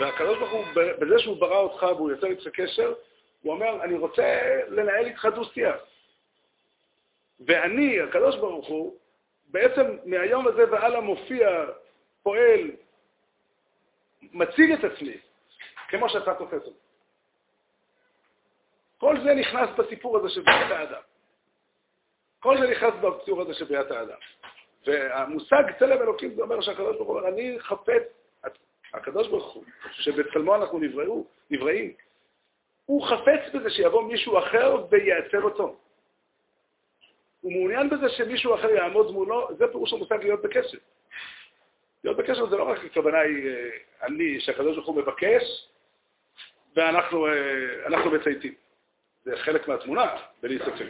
[0.00, 2.94] והקדוש ברוך הוא, בזה שהוא ברא אותך והוא יוצר איתך קשר,
[3.42, 5.76] הוא אומר, אני רוצה לנהל איתך דו-שיח.
[7.46, 8.96] ואני, הקדוש ברוך הוא,
[9.48, 11.64] בעצם מהיום הזה והלאה מופיע,
[12.22, 12.70] פועל,
[14.22, 15.16] מציג את עצמי,
[15.88, 16.81] כמו שאתה תופס אותי.
[19.02, 21.00] כל זה נכנס בסיפור הזה של בריאת האדם.
[22.40, 24.18] כל זה נכנס בסיפור הזה של בריאת האדם.
[24.86, 28.02] והמושג צלם אלוקים זה אומר שהקדוש ברוך הוא אומר, אני חפץ,
[28.94, 31.92] הקדוש ברוך הוא, שבצלמו אנחנו נבראו, נבראים,
[32.86, 35.76] הוא חפץ בזה שיבוא מישהו אחר וייעצר אותו.
[37.40, 40.78] הוא מעוניין בזה שמישהו אחר יעמוד מולו, זה פירוש המושג להיות בקשר.
[42.04, 43.70] להיות בקשר זה לא רק הכוונה היא אה,
[44.02, 45.68] אני, שהקדוש ברוך הוא מבקש,
[46.76, 48.61] ואנחנו אה, מצייתים.
[49.24, 50.86] זה חלק מהתמונה, בלי ספק.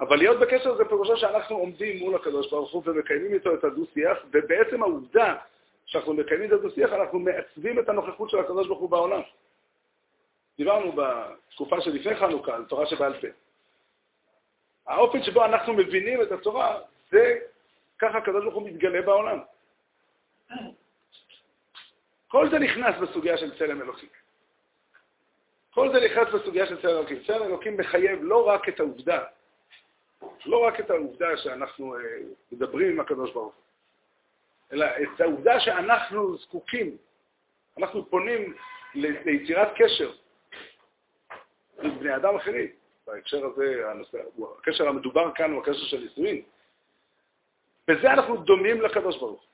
[0.00, 4.18] אבל להיות בקשר זה פירושו שאנחנו עומדים מול הקדוש ברוך הוא ומקיימים איתו את הדו-שיח,
[4.32, 5.36] ובעצם העובדה
[5.86, 9.20] שאנחנו מקיימים את הדו-שיח, אנחנו מעצבים את הנוכחות של הקדוש ברוך הוא בעולם.
[10.56, 13.26] דיברנו בתקופה שלפני חנוכה על תורה שבעל פה.
[14.86, 17.38] האופן שבו אנחנו מבינים את התורה, זה
[17.98, 19.40] ככה הקדוש ברוך הוא מתגלה בעולם.
[22.28, 24.08] כל זה נכנס בסוגיה של צלם אלוקים.
[25.74, 27.22] כל זה נכנס בסוגיה של צלם אלוקים.
[27.26, 29.24] צלם אלוקים מחייב לא רק את העובדה,
[30.46, 32.00] לא רק את העובדה שאנחנו אה,
[32.52, 33.62] מדברים עם הקדוש ברוך הוא,
[34.72, 36.96] אלא את העובדה שאנחנו זקוקים,
[37.78, 38.54] אנחנו פונים
[38.94, 40.12] ליצירת קשר
[41.82, 42.68] עם בני אדם אחרים.
[43.06, 44.18] בהקשר הזה, הנושא,
[44.58, 46.42] הקשר המדובר כאן הוא הקשר של נישואין.
[47.88, 49.44] בזה אנחנו דומים לקדוש ברוך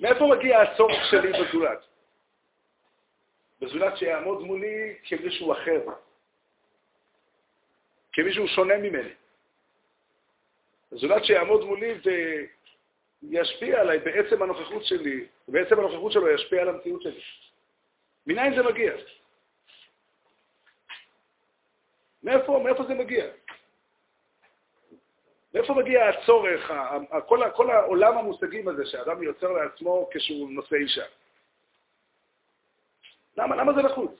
[0.00, 1.87] מאיפה מגיע הצורך שלי בזולת?
[3.60, 5.80] בזולת שיעמוד מולי כמישהו אחר,
[8.12, 9.10] כמישהו שונה ממני.
[10.92, 11.94] בזולת שיעמוד מולי
[13.22, 17.20] וישפיע עליי בעצם הנוכחות שלי, בעצם הנוכחות שלו ישפיע על המציאות שלי.
[18.26, 18.92] מניין זה מגיע?
[22.22, 23.26] מאיפה, מאיפה זה מגיע?
[25.54, 26.72] מאיפה מגיע הצורך,
[27.26, 31.04] כל, כל העולם המושגים הזה שאדם יוצר לעצמו כשהוא נושא אישה?
[33.38, 34.10] למה, למה זה נחוץ?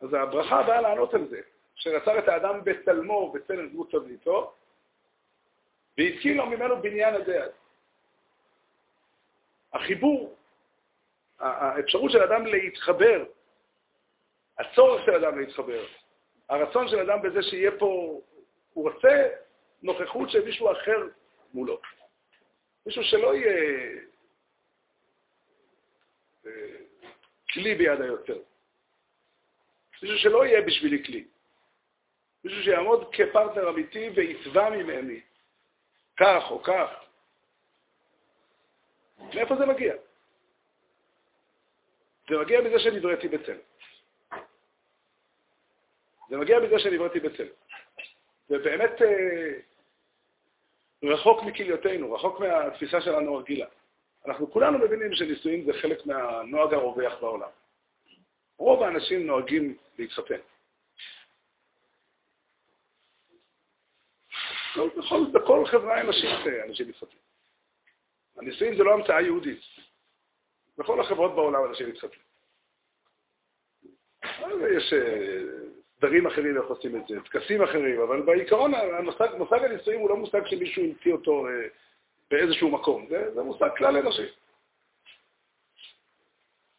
[0.00, 1.40] אז הברכה באה לענות על זה,
[1.74, 4.54] שיצר את האדם בצלמו, בצלם דמות תבניתו,
[5.98, 7.50] והתקין לו ממנו בניין הדעת.
[9.72, 10.36] החיבור,
[11.38, 13.24] האפשרות של אדם להתחבר
[14.58, 15.84] הצורך של אדם להתחבר,
[16.48, 18.20] הרצון של אדם בזה שיהיה פה,
[18.72, 19.28] הוא רוצה
[19.82, 21.06] נוכחות של מישהו אחר
[21.54, 21.80] מולו.
[22.86, 24.00] מישהו שלא יהיה
[27.52, 28.38] כלי ביד היוצר.
[30.02, 31.24] מישהו שלא יהיה בשבילי כלי.
[32.44, 35.20] מישהו שיעמוד כפרטנר אמיתי ויתבע ממני
[36.16, 36.90] כך או כך.
[39.34, 39.94] מאיפה זה מגיע?
[42.28, 43.58] זה מגיע מזה שנבראתי בצל.
[46.28, 47.48] זה מגיע מזה שנבראתי בצל.
[48.48, 49.58] זה באמת אה,
[51.02, 53.66] רחוק מכליותינו, רחוק מהתפיסה שלנו הרגילה.
[54.26, 57.48] אנחנו כולנו מבינים שנישואים זה חלק מהנוהג הרווח בעולם.
[58.58, 60.40] רוב האנשים נוהגים להתחתן.
[64.76, 67.18] בכל, בכל חברה אנושית אנשים מתחתנים.
[68.36, 69.60] הנישואים זה לא המצאה יהודית.
[70.78, 72.32] בכל החברות בעולם אנשים מתחתנים.
[74.76, 75.38] יש אה,
[75.96, 80.16] סדרים אחרים איך עושים את זה, טקסים אחרים, אבל בעיקרון המושג, מושג הנישואים הוא לא
[80.16, 81.52] מושג שמישהו המציא אותו אה,
[82.32, 84.26] באיזשהו מקום, זה, זה מושג כלל אנושי.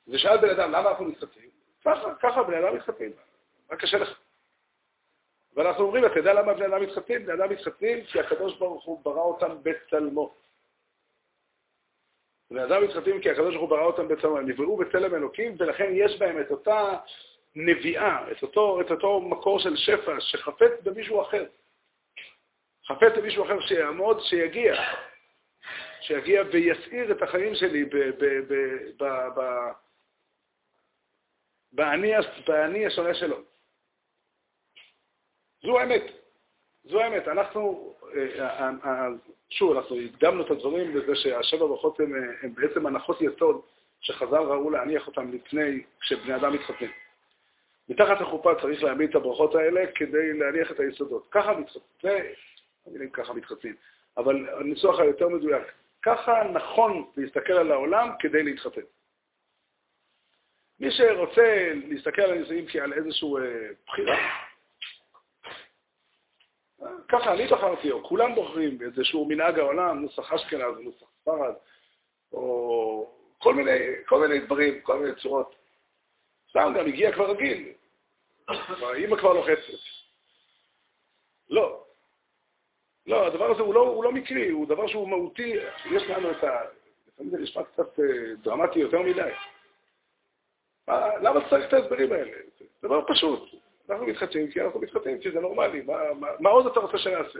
[0.08, 1.50] ושאל בן אדם, למה אנחנו מתחתנים?
[1.86, 3.12] ככה, ככה בני אדם מתחתנים,
[3.70, 4.20] מה קשה לך?
[5.56, 7.26] ואנחנו אומרים, אתה יודע למה בני אדם מתחתנים?
[7.26, 10.36] בני אדם מתחתנים כי הקדוש ברוך הוא ברא אותם בצלמו.
[12.52, 15.92] בני אדם מתחתנים כי הקדוש ברוך הוא ברא אותם בצלמו, הם נבראו בצלם אלוקים, ולכן
[15.94, 16.98] יש בהם את אותה
[17.56, 21.46] נביאה, את אותו, את אותו מקור של שפע שחפץ במישהו אחר.
[22.88, 24.76] חפץ במישהו אחר שיעמוד, שיגיע.
[26.04, 27.86] שיגיע ויסעיר את החיים שלי
[32.46, 33.38] באני השונה שלו.
[35.64, 36.04] זו האמת.
[36.84, 37.28] זו האמת.
[37.28, 39.08] אנחנו, אה, אה, אה,
[39.50, 43.62] שוב, אנחנו הקדמנו את הדברים בזה שהשבע ברכות הן בעצם הנחות יסוד
[44.02, 46.92] שחז"ל ראו להניח אותן לפני, כשבני אדם מתחתנים.
[47.90, 51.28] מתחת לחופה צריך להעמיד את הברכות האלה כדי להניח את היסודות.
[51.32, 53.76] ככה מתחתנים, ככה מתחתנים,
[54.18, 55.64] אבל הניסוח היותר מדויק.
[56.04, 58.82] ככה נכון להסתכל על העולם כדי להתחתן.
[60.80, 64.18] מי שרוצה להסתכל על הנישואים כעל איזושהי אה, בחירה,
[66.82, 71.54] אה, ככה אני בחרתי, או כולם בוחרים באיזשהו מנהג העולם, נוסח אשכנז, נוסח ספרד,
[72.32, 75.56] או כל מיני, כל מיני דברים, כל מיני צורות.
[76.50, 77.74] סתם גם הגיע כבר רגיל,
[78.82, 79.74] האמא כבר לוחצת.
[81.50, 81.83] לא.
[83.08, 85.56] לא, הדבר הזה הוא לא, הוא לא מקרי, הוא דבר שהוא מהותי,
[85.92, 86.62] יש לנו את ה...
[87.08, 89.32] לפעמים זה נשמע קצת אה, דרמטי יותר מדי.
[91.22, 92.32] למה צריך את ההסברים האלה?
[92.60, 93.50] זה דבר פשוט.
[93.90, 95.82] אנחנו מתחתנים כי אנחנו מתחתנים, כי זה נורמלי.
[95.82, 97.40] מה, מה, מה עוד אתה רוצה שנעשה?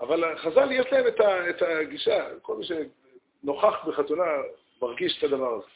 [0.00, 4.24] אבל חז"ל יש להם את, ה, את הגישה, כל מי שנוכח בחתונה
[4.82, 5.66] מרגיש את הדבר הזה.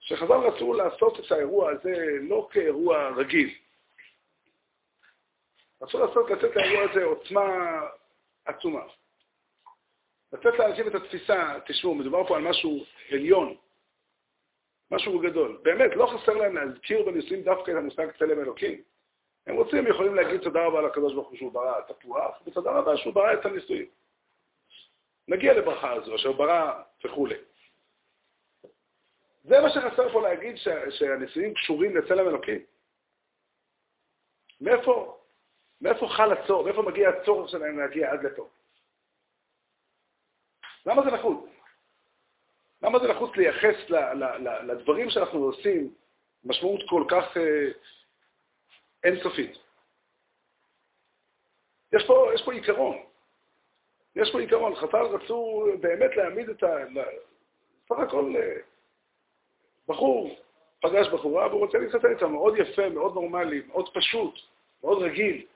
[0.00, 3.54] שחז"ל רצו לעשות את האירוע הזה לא כאירוע רגיל.
[5.82, 7.80] רצו לעשות, לתת לאירוע הזה עוצמה
[8.44, 8.82] עצומה.
[10.32, 13.56] לתת לאנשים את התפיסה, תשמעו, מדובר פה על משהו עליון,
[14.90, 15.58] משהו גדול.
[15.62, 18.82] באמת, לא חסר להם להזכיר בנישואים דווקא את המושג צלם אלוקים.
[19.46, 22.70] הם רוצים, הם יכולים להגיד תודה רבה לקדוש ברוך הוא שהוא ברא את הפוח, ותודה
[22.70, 23.86] רבה שהוא ברא את הנישואים.
[25.28, 27.34] נגיע לברכה הזו, אשר ברא וכולי.
[29.44, 32.60] זה מה שחסר פה להגיד ש, שהנישואים קשורים לצלם אלוקים.
[34.60, 35.21] מאיפה,
[35.82, 38.48] מאיפה חל הצורך, מאיפה מגיע הצורך שלהם להגיע עד לפה?
[40.86, 41.44] למה זה נחוץ?
[42.82, 45.94] למה זה נחוץ לייחס ל, ל, ל, לדברים שאנחנו עושים
[46.44, 47.68] משמעות כל כך אה,
[49.04, 49.58] אינסופית?
[51.92, 52.96] יש פה, יש פה עיקרון.
[54.16, 54.74] יש פה עיקרון.
[54.74, 56.76] חז"ל רצו באמת להעמיד את ה...
[57.88, 58.56] סך הכל אה,
[59.88, 60.36] בחור
[60.80, 64.34] פגש בחורה והוא רוצה להתחתן איתה, מאוד יפה, מאוד נורמלי, מאוד פשוט,
[64.84, 65.46] מאוד רגיל.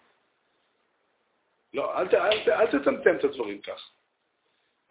[1.76, 3.90] לא, אל, אל, אל, תטמטם את הדברים כך.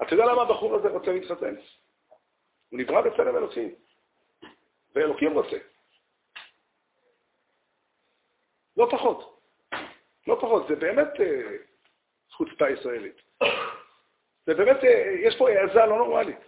[0.01, 1.55] אתה יודע למה הבחור הזה רוצה להתחתן?
[2.69, 3.75] הוא נברא בצלם אלוקים,
[4.95, 5.57] ואלוקים רוצה.
[8.77, 9.41] לא פחות.
[10.27, 11.57] לא פחות, זה באמת אה,
[12.31, 13.21] חוצפה ישראלית.
[14.45, 16.39] זה באמת, אה, יש פה העזה לא נורמלית.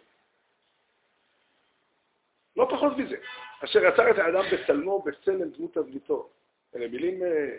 [2.55, 3.17] לא פחות מזה.
[3.63, 6.29] אשר יצר את האדם בצלמו, בצלם דמות תבליטו.
[6.75, 7.57] אלה מילים אה,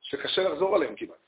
[0.00, 1.25] שקשה לחזור עליהן כמעט.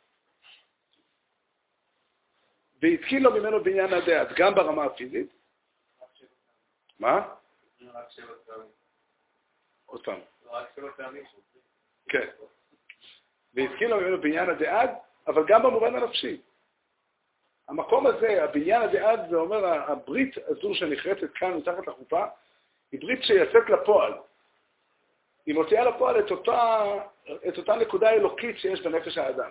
[2.83, 5.33] והתקין לו ממנו בעניין הדעת, גם ברמה הפיזית.
[6.99, 7.29] מה?
[9.87, 10.21] עוד פעם.
[12.09, 12.29] כן.
[13.55, 14.91] והתקין לו ממנו בעניין הדעת,
[15.27, 16.41] אבל גם במובן הנפשי.
[17.69, 22.27] המקום הזה, הבניין עד, זה אומר, הברית הזו שנחרצת כאן מתחת לחופה,
[22.93, 24.13] היא ברית שיצאת לפועל.
[25.47, 26.85] היא מוציאה לפועל את אותה,
[27.49, 29.51] את אותה נקודה אלוקית שיש בנפש האדם.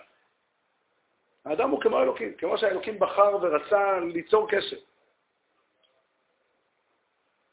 [1.48, 4.78] האדם הוא כמו אלוקים, כמו שהאלוקים בחר ורצה ליצור קשר.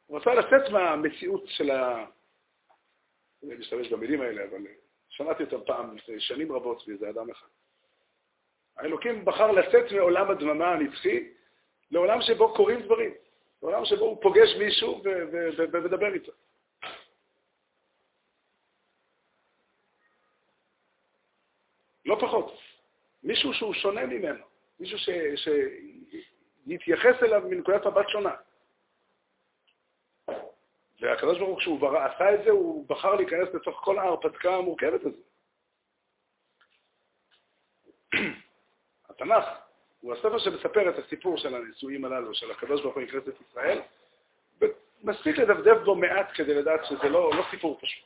[0.06, 2.06] הוא רצה לצאת מהמציאות של, ה,
[3.44, 4.66] אני משתמש במילים האלה, אבל
[5.08, 7.46] שמעתי אותם פעם לפני שנים רבות מאיזה אדם אחד.
[8.76, 11.28] האלוקים בחר לצאת מעולם הדממה הנצחי
[11.90, 13.14] לעולם שבו קורים דברים,
[13.62, 15.02] לעולם שבו הוא פוגש מישהו
[15.72, 16.32] ומדבר איתו.
[22.04, 22.73] לא פחות.
[23.24, 24.44] מישהו שהוא שונה ממנו,
[24.80, 25.08] מישהו ש...
[26.66, 28.34] שיתייחס אליו מנקודת מבט שונה.
[31.00, 35.18] והקדוש ברוך הוא, כשהוא עשה את זה, הוא בחר להיכנס לתוך כל ההרפתקה המורכבת הזו.
[39.08, 39.44] התנ"ך
[40.00, 43.80] הוא הספר שמספר את הסיפור של הנישואים הללו, של הקדוש ברוך הוא עם כנסת ישראל,
[44.60, 48.04] ומספיק לדפדף בו מעט כדי לדעת שזה לא, לא סיפור פשוט.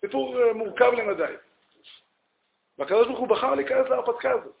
[0.00, 1.34] סיפור אה, מורכב למדי.
[2.78, 4.56] והקדוש ברוך הוא בחר להיכנס להרפתקה הזאת.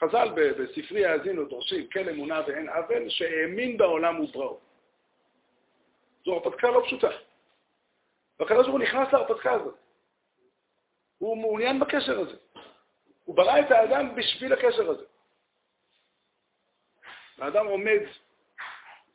[0.00, 4.60] חז"ל בספרי האזינו דורשים כן אמונה ואין עוול, שהאמין בעולם ובראו.
[6.24, 7.10] זו הרפתקה לא פשוטה.
[8.38, 9.76] והקדוש ברוך הוא נכנס להרפתקה הזאת.
[11.18, 12.36] הוא מעוניין בקשר הזה.
[13.24, 15.04] הוא ברא את האדם בשביל הקשר הזה.
[17.38, 18.00] האדם עומד,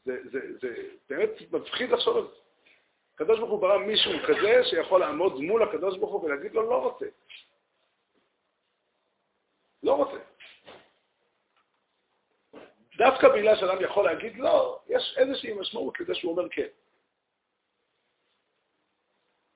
[0.06, 2.36] זה, זה, זה באמת מפחיד לחשוב על זה.
[3.16, 6.84] הקדוש ברוך הוא ברא מישהו כזה שיכול לעמוד מול הקדוש ברוך הוא ולהגיד לו, לא
[6.84, 7.06] רוצה.
[9.84, 10.18] לא רוצה.
[13.02, 16.68] דווקא בגלל שאדם יכול להגיד לא, יש איזושהי משמעות לזה שהוא אומר כן.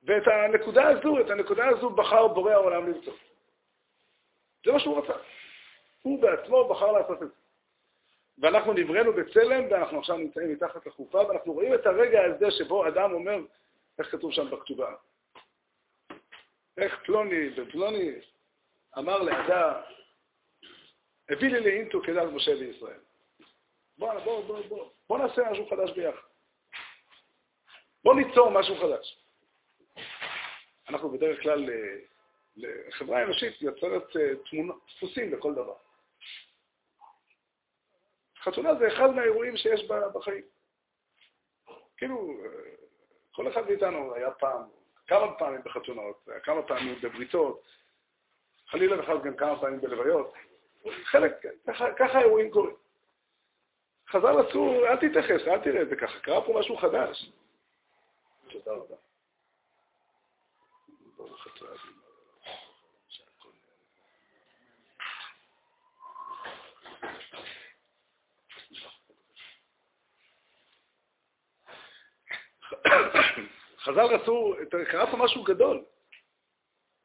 [0.04, 3.14] ואת הנקודה הזו, את הנקודה הזו בחר בורא העולם למצוא.
[4.66, 5.14] זה מה שהוא רצה.
[6.02, 7.36] הוא בעצמו בחר לעשות את זה.
[8.38, 13.14] ואנחנו נבראנו בצלם, ואנחנו עכשיו נמצאים מתחת לחופה, ואנחנו רואים את הרגע הזה שבו אדם
[13.14, 13.40] אומר,
[14.00, 14.96] איך כתוב שם בכתובה?
[16.78, 18.12] איך פלוני ופלוני
[18.98, 19.74] אמר לאדם,
[21.30, 23.05] הביא לי לאינטו כדת משה וישראל.
[23.98, 26.28] בוא, בוא, בוא, בוא, בוא נעשה משהו חדש ביחד.
[28.04, 29.26] בוא ניצור משהו חדש.
[30.90, 31.70] אנחנו בדרך כלל,
[32.92, 34.34] חברה אנושית יוצרת אה,
[34.96, 35.76] דפוסים לכל דבר.
[38.38, 40.44] חתונה זה אחד מהאירועים שיש בחיים.
[41.98, 42.50] כאילו, אה,
[43.32, 44.62] כל אחד מאיתנו היה פעם,
[45.08, 47.68] כמה פעמים בחתונות, כמה פעמים בבריתות,
[48.68, 50.34] חלילה וחס גם כמה פעמים בלוויות.
[51.04, 51.34] חלק,
[51.98, 52.76] ככה האירועים קורים.
[54.10, 57.32] חז"ל עשו, אל תתייחס, אל תראה את זה ככה, קרה פה משהו חדש.
[58.50, 58.96] תודה רבה.
[73.80, 74.56] חז"ל רצו,
[74.92, 75.84] קרה פה משהו גדול.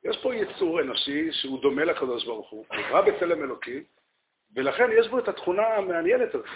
[0.05, 3.85] יש פה יצור אנושי שהוא דומה לקדוש ברוך הוא, הוא בא בצלם אלוקים,
[4.55, 6.47] ולכן יש בו את התכונה המעניינת הזאת,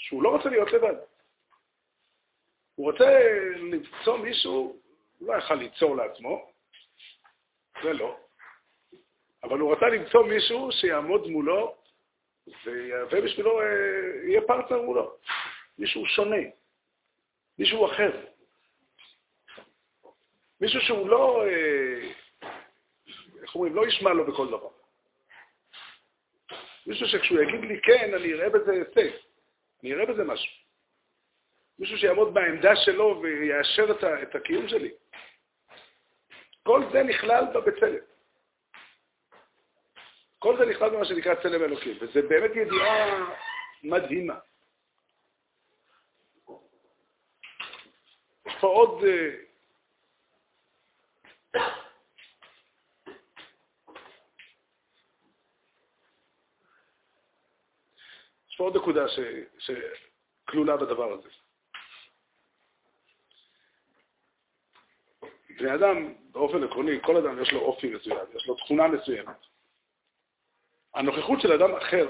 [0.00, 0.94] שהוא לא רוצה להיות לבד.
[2.74, 3.04] הוא רוצה
[3.56, 4.80] למצוא מישהו,
[5.18, 6.50] הוא לא יכל ליצור לעצמו,
[7.82, 8.16] זה לא,
[9.42, 11.76] אבל הוא רצה למצוא מישהו שיעמוד מולו
[12.64, 13.66] ויהווה בשבילו, אה,
[14.28, 15.16] יהיה פרטנר מולו,
[15.78, 16.36] מישהו שונה,
[17.58, 18.26] מישהו אחר.
[20.60, 22.12] מישהו שהוא לא, אה,
[23.42, 24.70] איך אומרים, לא ישמע לו בכל דבר.
[26.86, 29.16] מישהו שכשהוא יגיד לי כן, אני אראה בזה הישג,
[29.82, 30.52] אני אראה בזה משהו.
[31.78, 34.90] מישהו שיעמוד בעמדה שלו ויאשר את, את הקיום שלי.
[36.62, 38.04] כל זה נכלל בבצלם.
[40.38, 43.26] כל זה נכלל במה שנקרא צלם אלוקים, וזה באמת ידיעה
[43.82, 44.38] מדהימה.
[48.46, 49.04] יש פה עוד...
[58.60, 59.04] פה עוד נקודה
[59.58, 61.28] שכלולה בדבר הזה.
[65.58, 69.36] בני אדם, באופן עקרוני, כל אדם יש לו אופי מסוים, יש לו תכונה מסוימת.
[70.94, 72.08] הנוכחות של אדם אחר,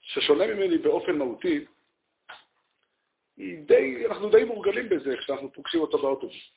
[0.00, 1.64] ששונה ממני באופן מהותי,
[3.38, 6.50] די, אנחנו די מורגלים בזה כשאנחנו פוגשים אותו באוטובוס.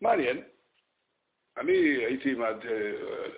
[0.00, 0.44] מעניין.
[1.56, 2.64] אני הייתי, מעד,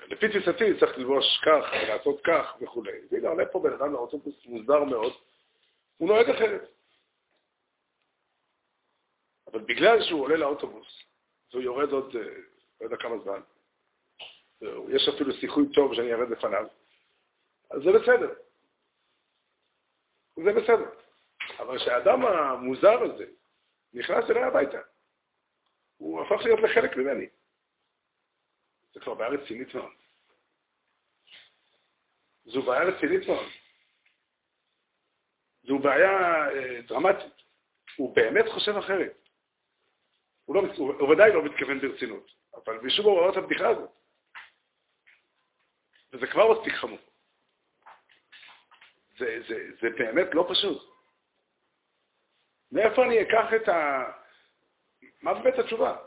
[0.06, 2.98] לפי תפיסתי צריך ללבוש כך, לעשות כך וכולי.
[3.10, 5.12] והנה עולה פה בן אדם לאוטובוס מוזר מאוד,
[5.96, 6.70] הוא נוהג אחרת.
[9.46, 11.02] אבל בגלל שהוא עולה לאוטובוס,
[11.50, 12.22] והוא יורד עוד, אה,
[12.80, 13.40] לא יודע כמה זמן,
[14.88, 16.66] יש אפילו סיכוי טוב שאני ארד לפניו,
[17.70, 18.34] אז זה בסדר.
[20.36, 20.90] זה בסדר.
[21.58, 23.26] אבל כשהאדם המוזר הזה
[23.94, 24.80] נכנס אליי הביתה,
[25.96, 27.26] הוא הפך להיות לחלק ממני.
[28.96, 29.92] זה כבר בעיה רצינית מאוד.
[32.44, 33.48] זו בעיה רצינית מאוד.
[35.62, 36.10] זו בעיה
[36.48, 37.42] אה, דרמטית.
[37.96, 39.28] הוא באמת חושב אחרת.
[40.44, 43.90] הוא, לא, הוא, הוא ודאי לא מתכוון ברצינות, אבל מישהו הוא רואה את הבדיחה הזאת.
[46.12, 46.98] וזה כבר מספיק חמור.
[49.18, 50.82] זה, זה, זה באמת לא פשוט.
[52.72, 54.04] מאיפה אני אקח את ה...
[55.22, 56.05] מה באמת התשובה?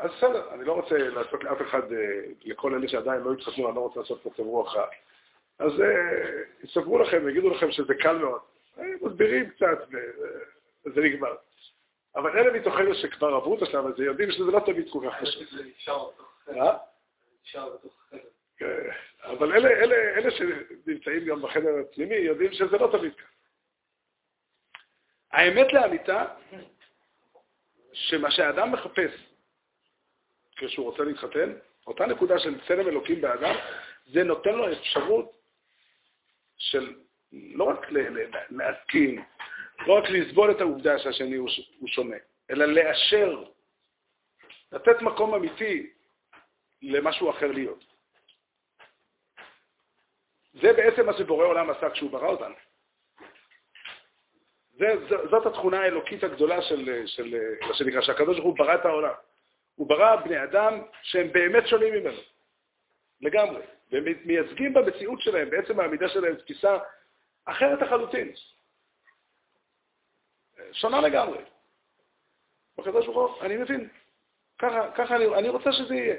[0.00, 3.76] אז בסדר, אני לא רוצה לעשות לאף אחד, אה, לכל אלה שעדיין לא התחתנו, אני
[3.76, 4.86] לא רוצה לעשות פה רוח רע.
[5.58, 8.40] אז אה, יספרו לכם, יגידו לכם שזה קל מאוד.
[8.78, 9.78] אה, מסבירים קצת,
[10.86, 11.34] וזה נגמר.
[12.16, 15.44] אבל אלה מתוכנו שכבר עברו את השלב הזה, יודעים שזה לא תמיד כל כך קשה.
[18.56, 18.90] כן,
[19.22, 23.26] אבל אלה, אלה, אלה שנמצאים גם בחדר הפנימי יודעים שזה לא תמיד ככה.
[25.32, 26.24] האמת לאמיתה,
[27.92, 29.29] שמה שהאדם מחפש
[30.60, 31.52] כשהוא רוצה להתחתן,
[31.86, 33.54] אותה נקודה של צלם אלוקים באדם,
[34.06, 35.32] זה נותן לו אפשרות
[36.56, 36.94] של
[37.32, 37.86] לא רק
[38.50, 39.24] להסכים,
[39.86, 42.16] לא רק לסבול את העובדה שהשני הוא שונה,
[42.50, 43.44] אלא לאשר,
[44.72, 45.90] לתת מקום אמיתי
[46.82, 47.84] למשהו אחר להיות.
[50.52, 52.54] זה בעצם מה שבורא עולם עשה כשהוא ברא אותנו.
[54.70, 54.94] זה,
[55.30, 57.36] זאת התכונה האלוקית הגדולה של, של,
[57.68, 59.14] מה שנקרא, שהקדוש ברוך הוא ברא את העולם.
[59.80, 62.20] הוא ברא בני אדם שהם באמת שונים ממנו,
[63.20, 66.78] לגמרי, והם מייצגים במציאות שלהם, בעצם העמידה שלהם, תפיסה
[67.44, 68.32] אחרת לחלוטין,
[70.72, 71.38] שונה לגמרי.
[72.78, 73.88] הקדוש ברוך הוא, אני מבין,
[74.58, 76.16] ככה, ככה אני, אני רוצה שזה יהיה.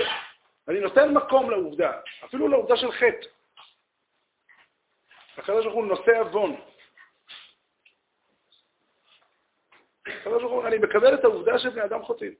[0.68, 3.26] אני נותן מקום לעובדה, אפילו לעובדה של חטא.
[5.36, 6.56] הקדוש ברוך הוא נושא עוון.
[10.06, 12.34] הקדוש ברוך הוא, אני מקבל את העובדה שבני אדם חוטאים.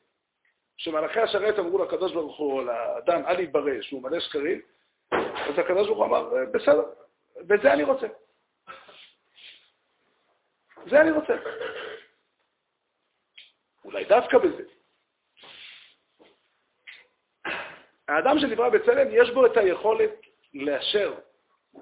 [0.76, 4.60] שמלאכי השרת אמרו לקדוש ברוך הוא, לאדם, אל יתברא שהוא מלא שקרים,
[5.12, 6.84] אז הקדוש ברוך הוא אמר, בסדר,
[7.48, 8.06] וזה אני רוצה.
[10.86, 11.34] זה אני רוצה.
[13.84, 14.62] אולי דווקא בזה.
[18.08, 20.10] האדם שנברא בצלם, יש בו את היכולת
[20.54, 21.14] לאשר,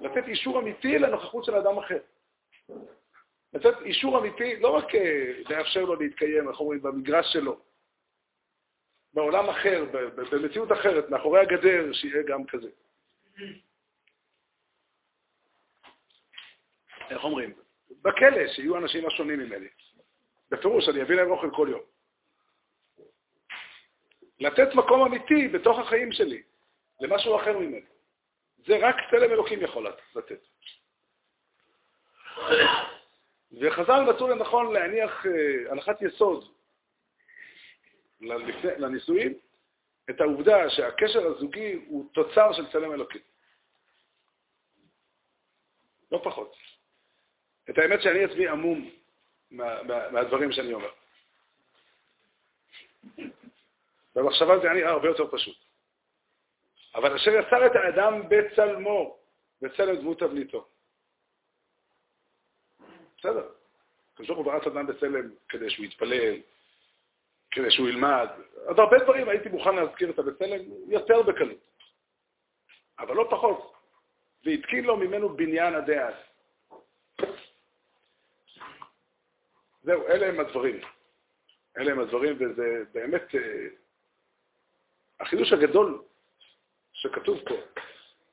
[0.01, 1.99] לתת אישור אמיתי לנוכחות של אדם אחר.
[3.53, 7.59] לתת אישור אמיתי, לא רק אה, לאפשר לו להתקיים, איך אומרים, במגרש שלו,
[9.13, 9.85] בעולם אחר,
[10.31, 12.69] במציאות אחרת, מאחורי הגדר, שיהיה גם כזה.
[17.09, 17.53] איך אומרים?
[18.01, 19.67] בכלא, שיהיו אנשים השונים ממני.
[20.51, 21.81] בפירוש, אני אביא להם אוכל כל יום.
[24.39, 26.43] לתת מקום אמיתי בתוך החיים שלי,
[27.01, 27.81] למשהו אחר ממני.
[28.57, 30.47] זה רק צלם אלוקים יכול לתת.
[33.61, 36.53] וחז"ל מצאו לנכון להניח אה, הנחת יסוד
[38.77, 39.33] לנישואים,
[40.09, 43.21] את העובדה שהקשר הזוגי הוא תוצר של צלם אלוקים.
[46.11, 46.55] לא פחות.
[47.69, 48.89] את האמת שאני עצמי עמום
[49.51, 50.91] מה, מה, מהדברים שאני אומר.
[54.15, 55.57] במחשבה זה נראה הרבה יותר פשוט.
[56.95, 59.17] אבל אשר יצר את האדם בצלמו,
[59.61, 60.67] בצלם דמות תבניתו.
[63.17, 63.49] בסדר.
[64.13, 66.41] הקדוש ברוך הוא ברא את האדם בצלם כדי שהוא יתפלל,
[67.53, 68.27] כדי שהוא ילמד.
[68.65, 71.57] עוד הרבה דברים הייתי מוכן להזכיר את הבצלם יותר בקלות,
[72.99, 73.73] אבל לא פחות.
[74.45, 76.13] והתקין לו ממנו בניין עדי אז.
[79.83, 80.79] זהו, אלה הם הדברים.
[81.77, 83.67] אלה הם הדברים, וזה באמת אה,
[85.19, 86.01] החידוש הגדול
[86.93, 87.55] שכתוב פה,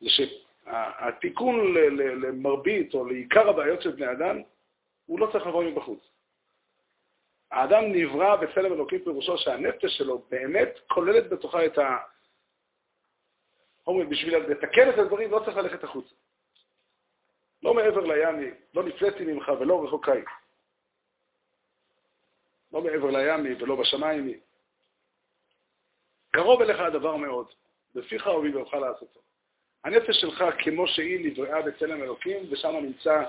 [0.00, 4.42] זה שהתיקון למרבית או לעיקר הבעיות של בני אדם,
[5.06, 6.10] הוא לא צריך לבוא מבחוץ.
[7.50, 11.96] האדם נברא בצלם אלוקים פירושו שהנפש שלו באמת כוללת בתוכה את ה...
[13.86, 16.14] אומרים, בשביל לתקן את הדברים לא צריך ללכת החוצה.
[17.62, 20.10] לא מעבר לים, לא נפלאתי ממך ולא רחוקי.
[22.72, 24.40] לא מעבר לים ולא בשמיים.
[26.30, 27.46] קרוב אליך הדבר מאוד,
[27.94, 29.20] בפיך ובלבבך לעשותו.
[29.84, 33.24] הנפש שלך כמו שהיא נבראה בצלם אלוקים, ושם נמצא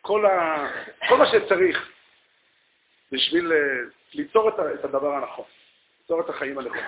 [0.00, 0.68] כל, ה...
[1.08, 1.91] כל מה שצריך
[3.12, 3.58] בשביל אה,
[4.14, 5.44] ליצור את הדבר הנכון,
[6.00, 6.84] ליצור את החיים הנכונים.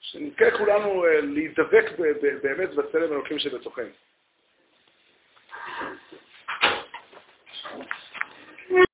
[0.00, 1.84] שנזכה כולנו אה, להידבק
[2.42, 3.84] באמת בצלם אלוקים שבתוכנו.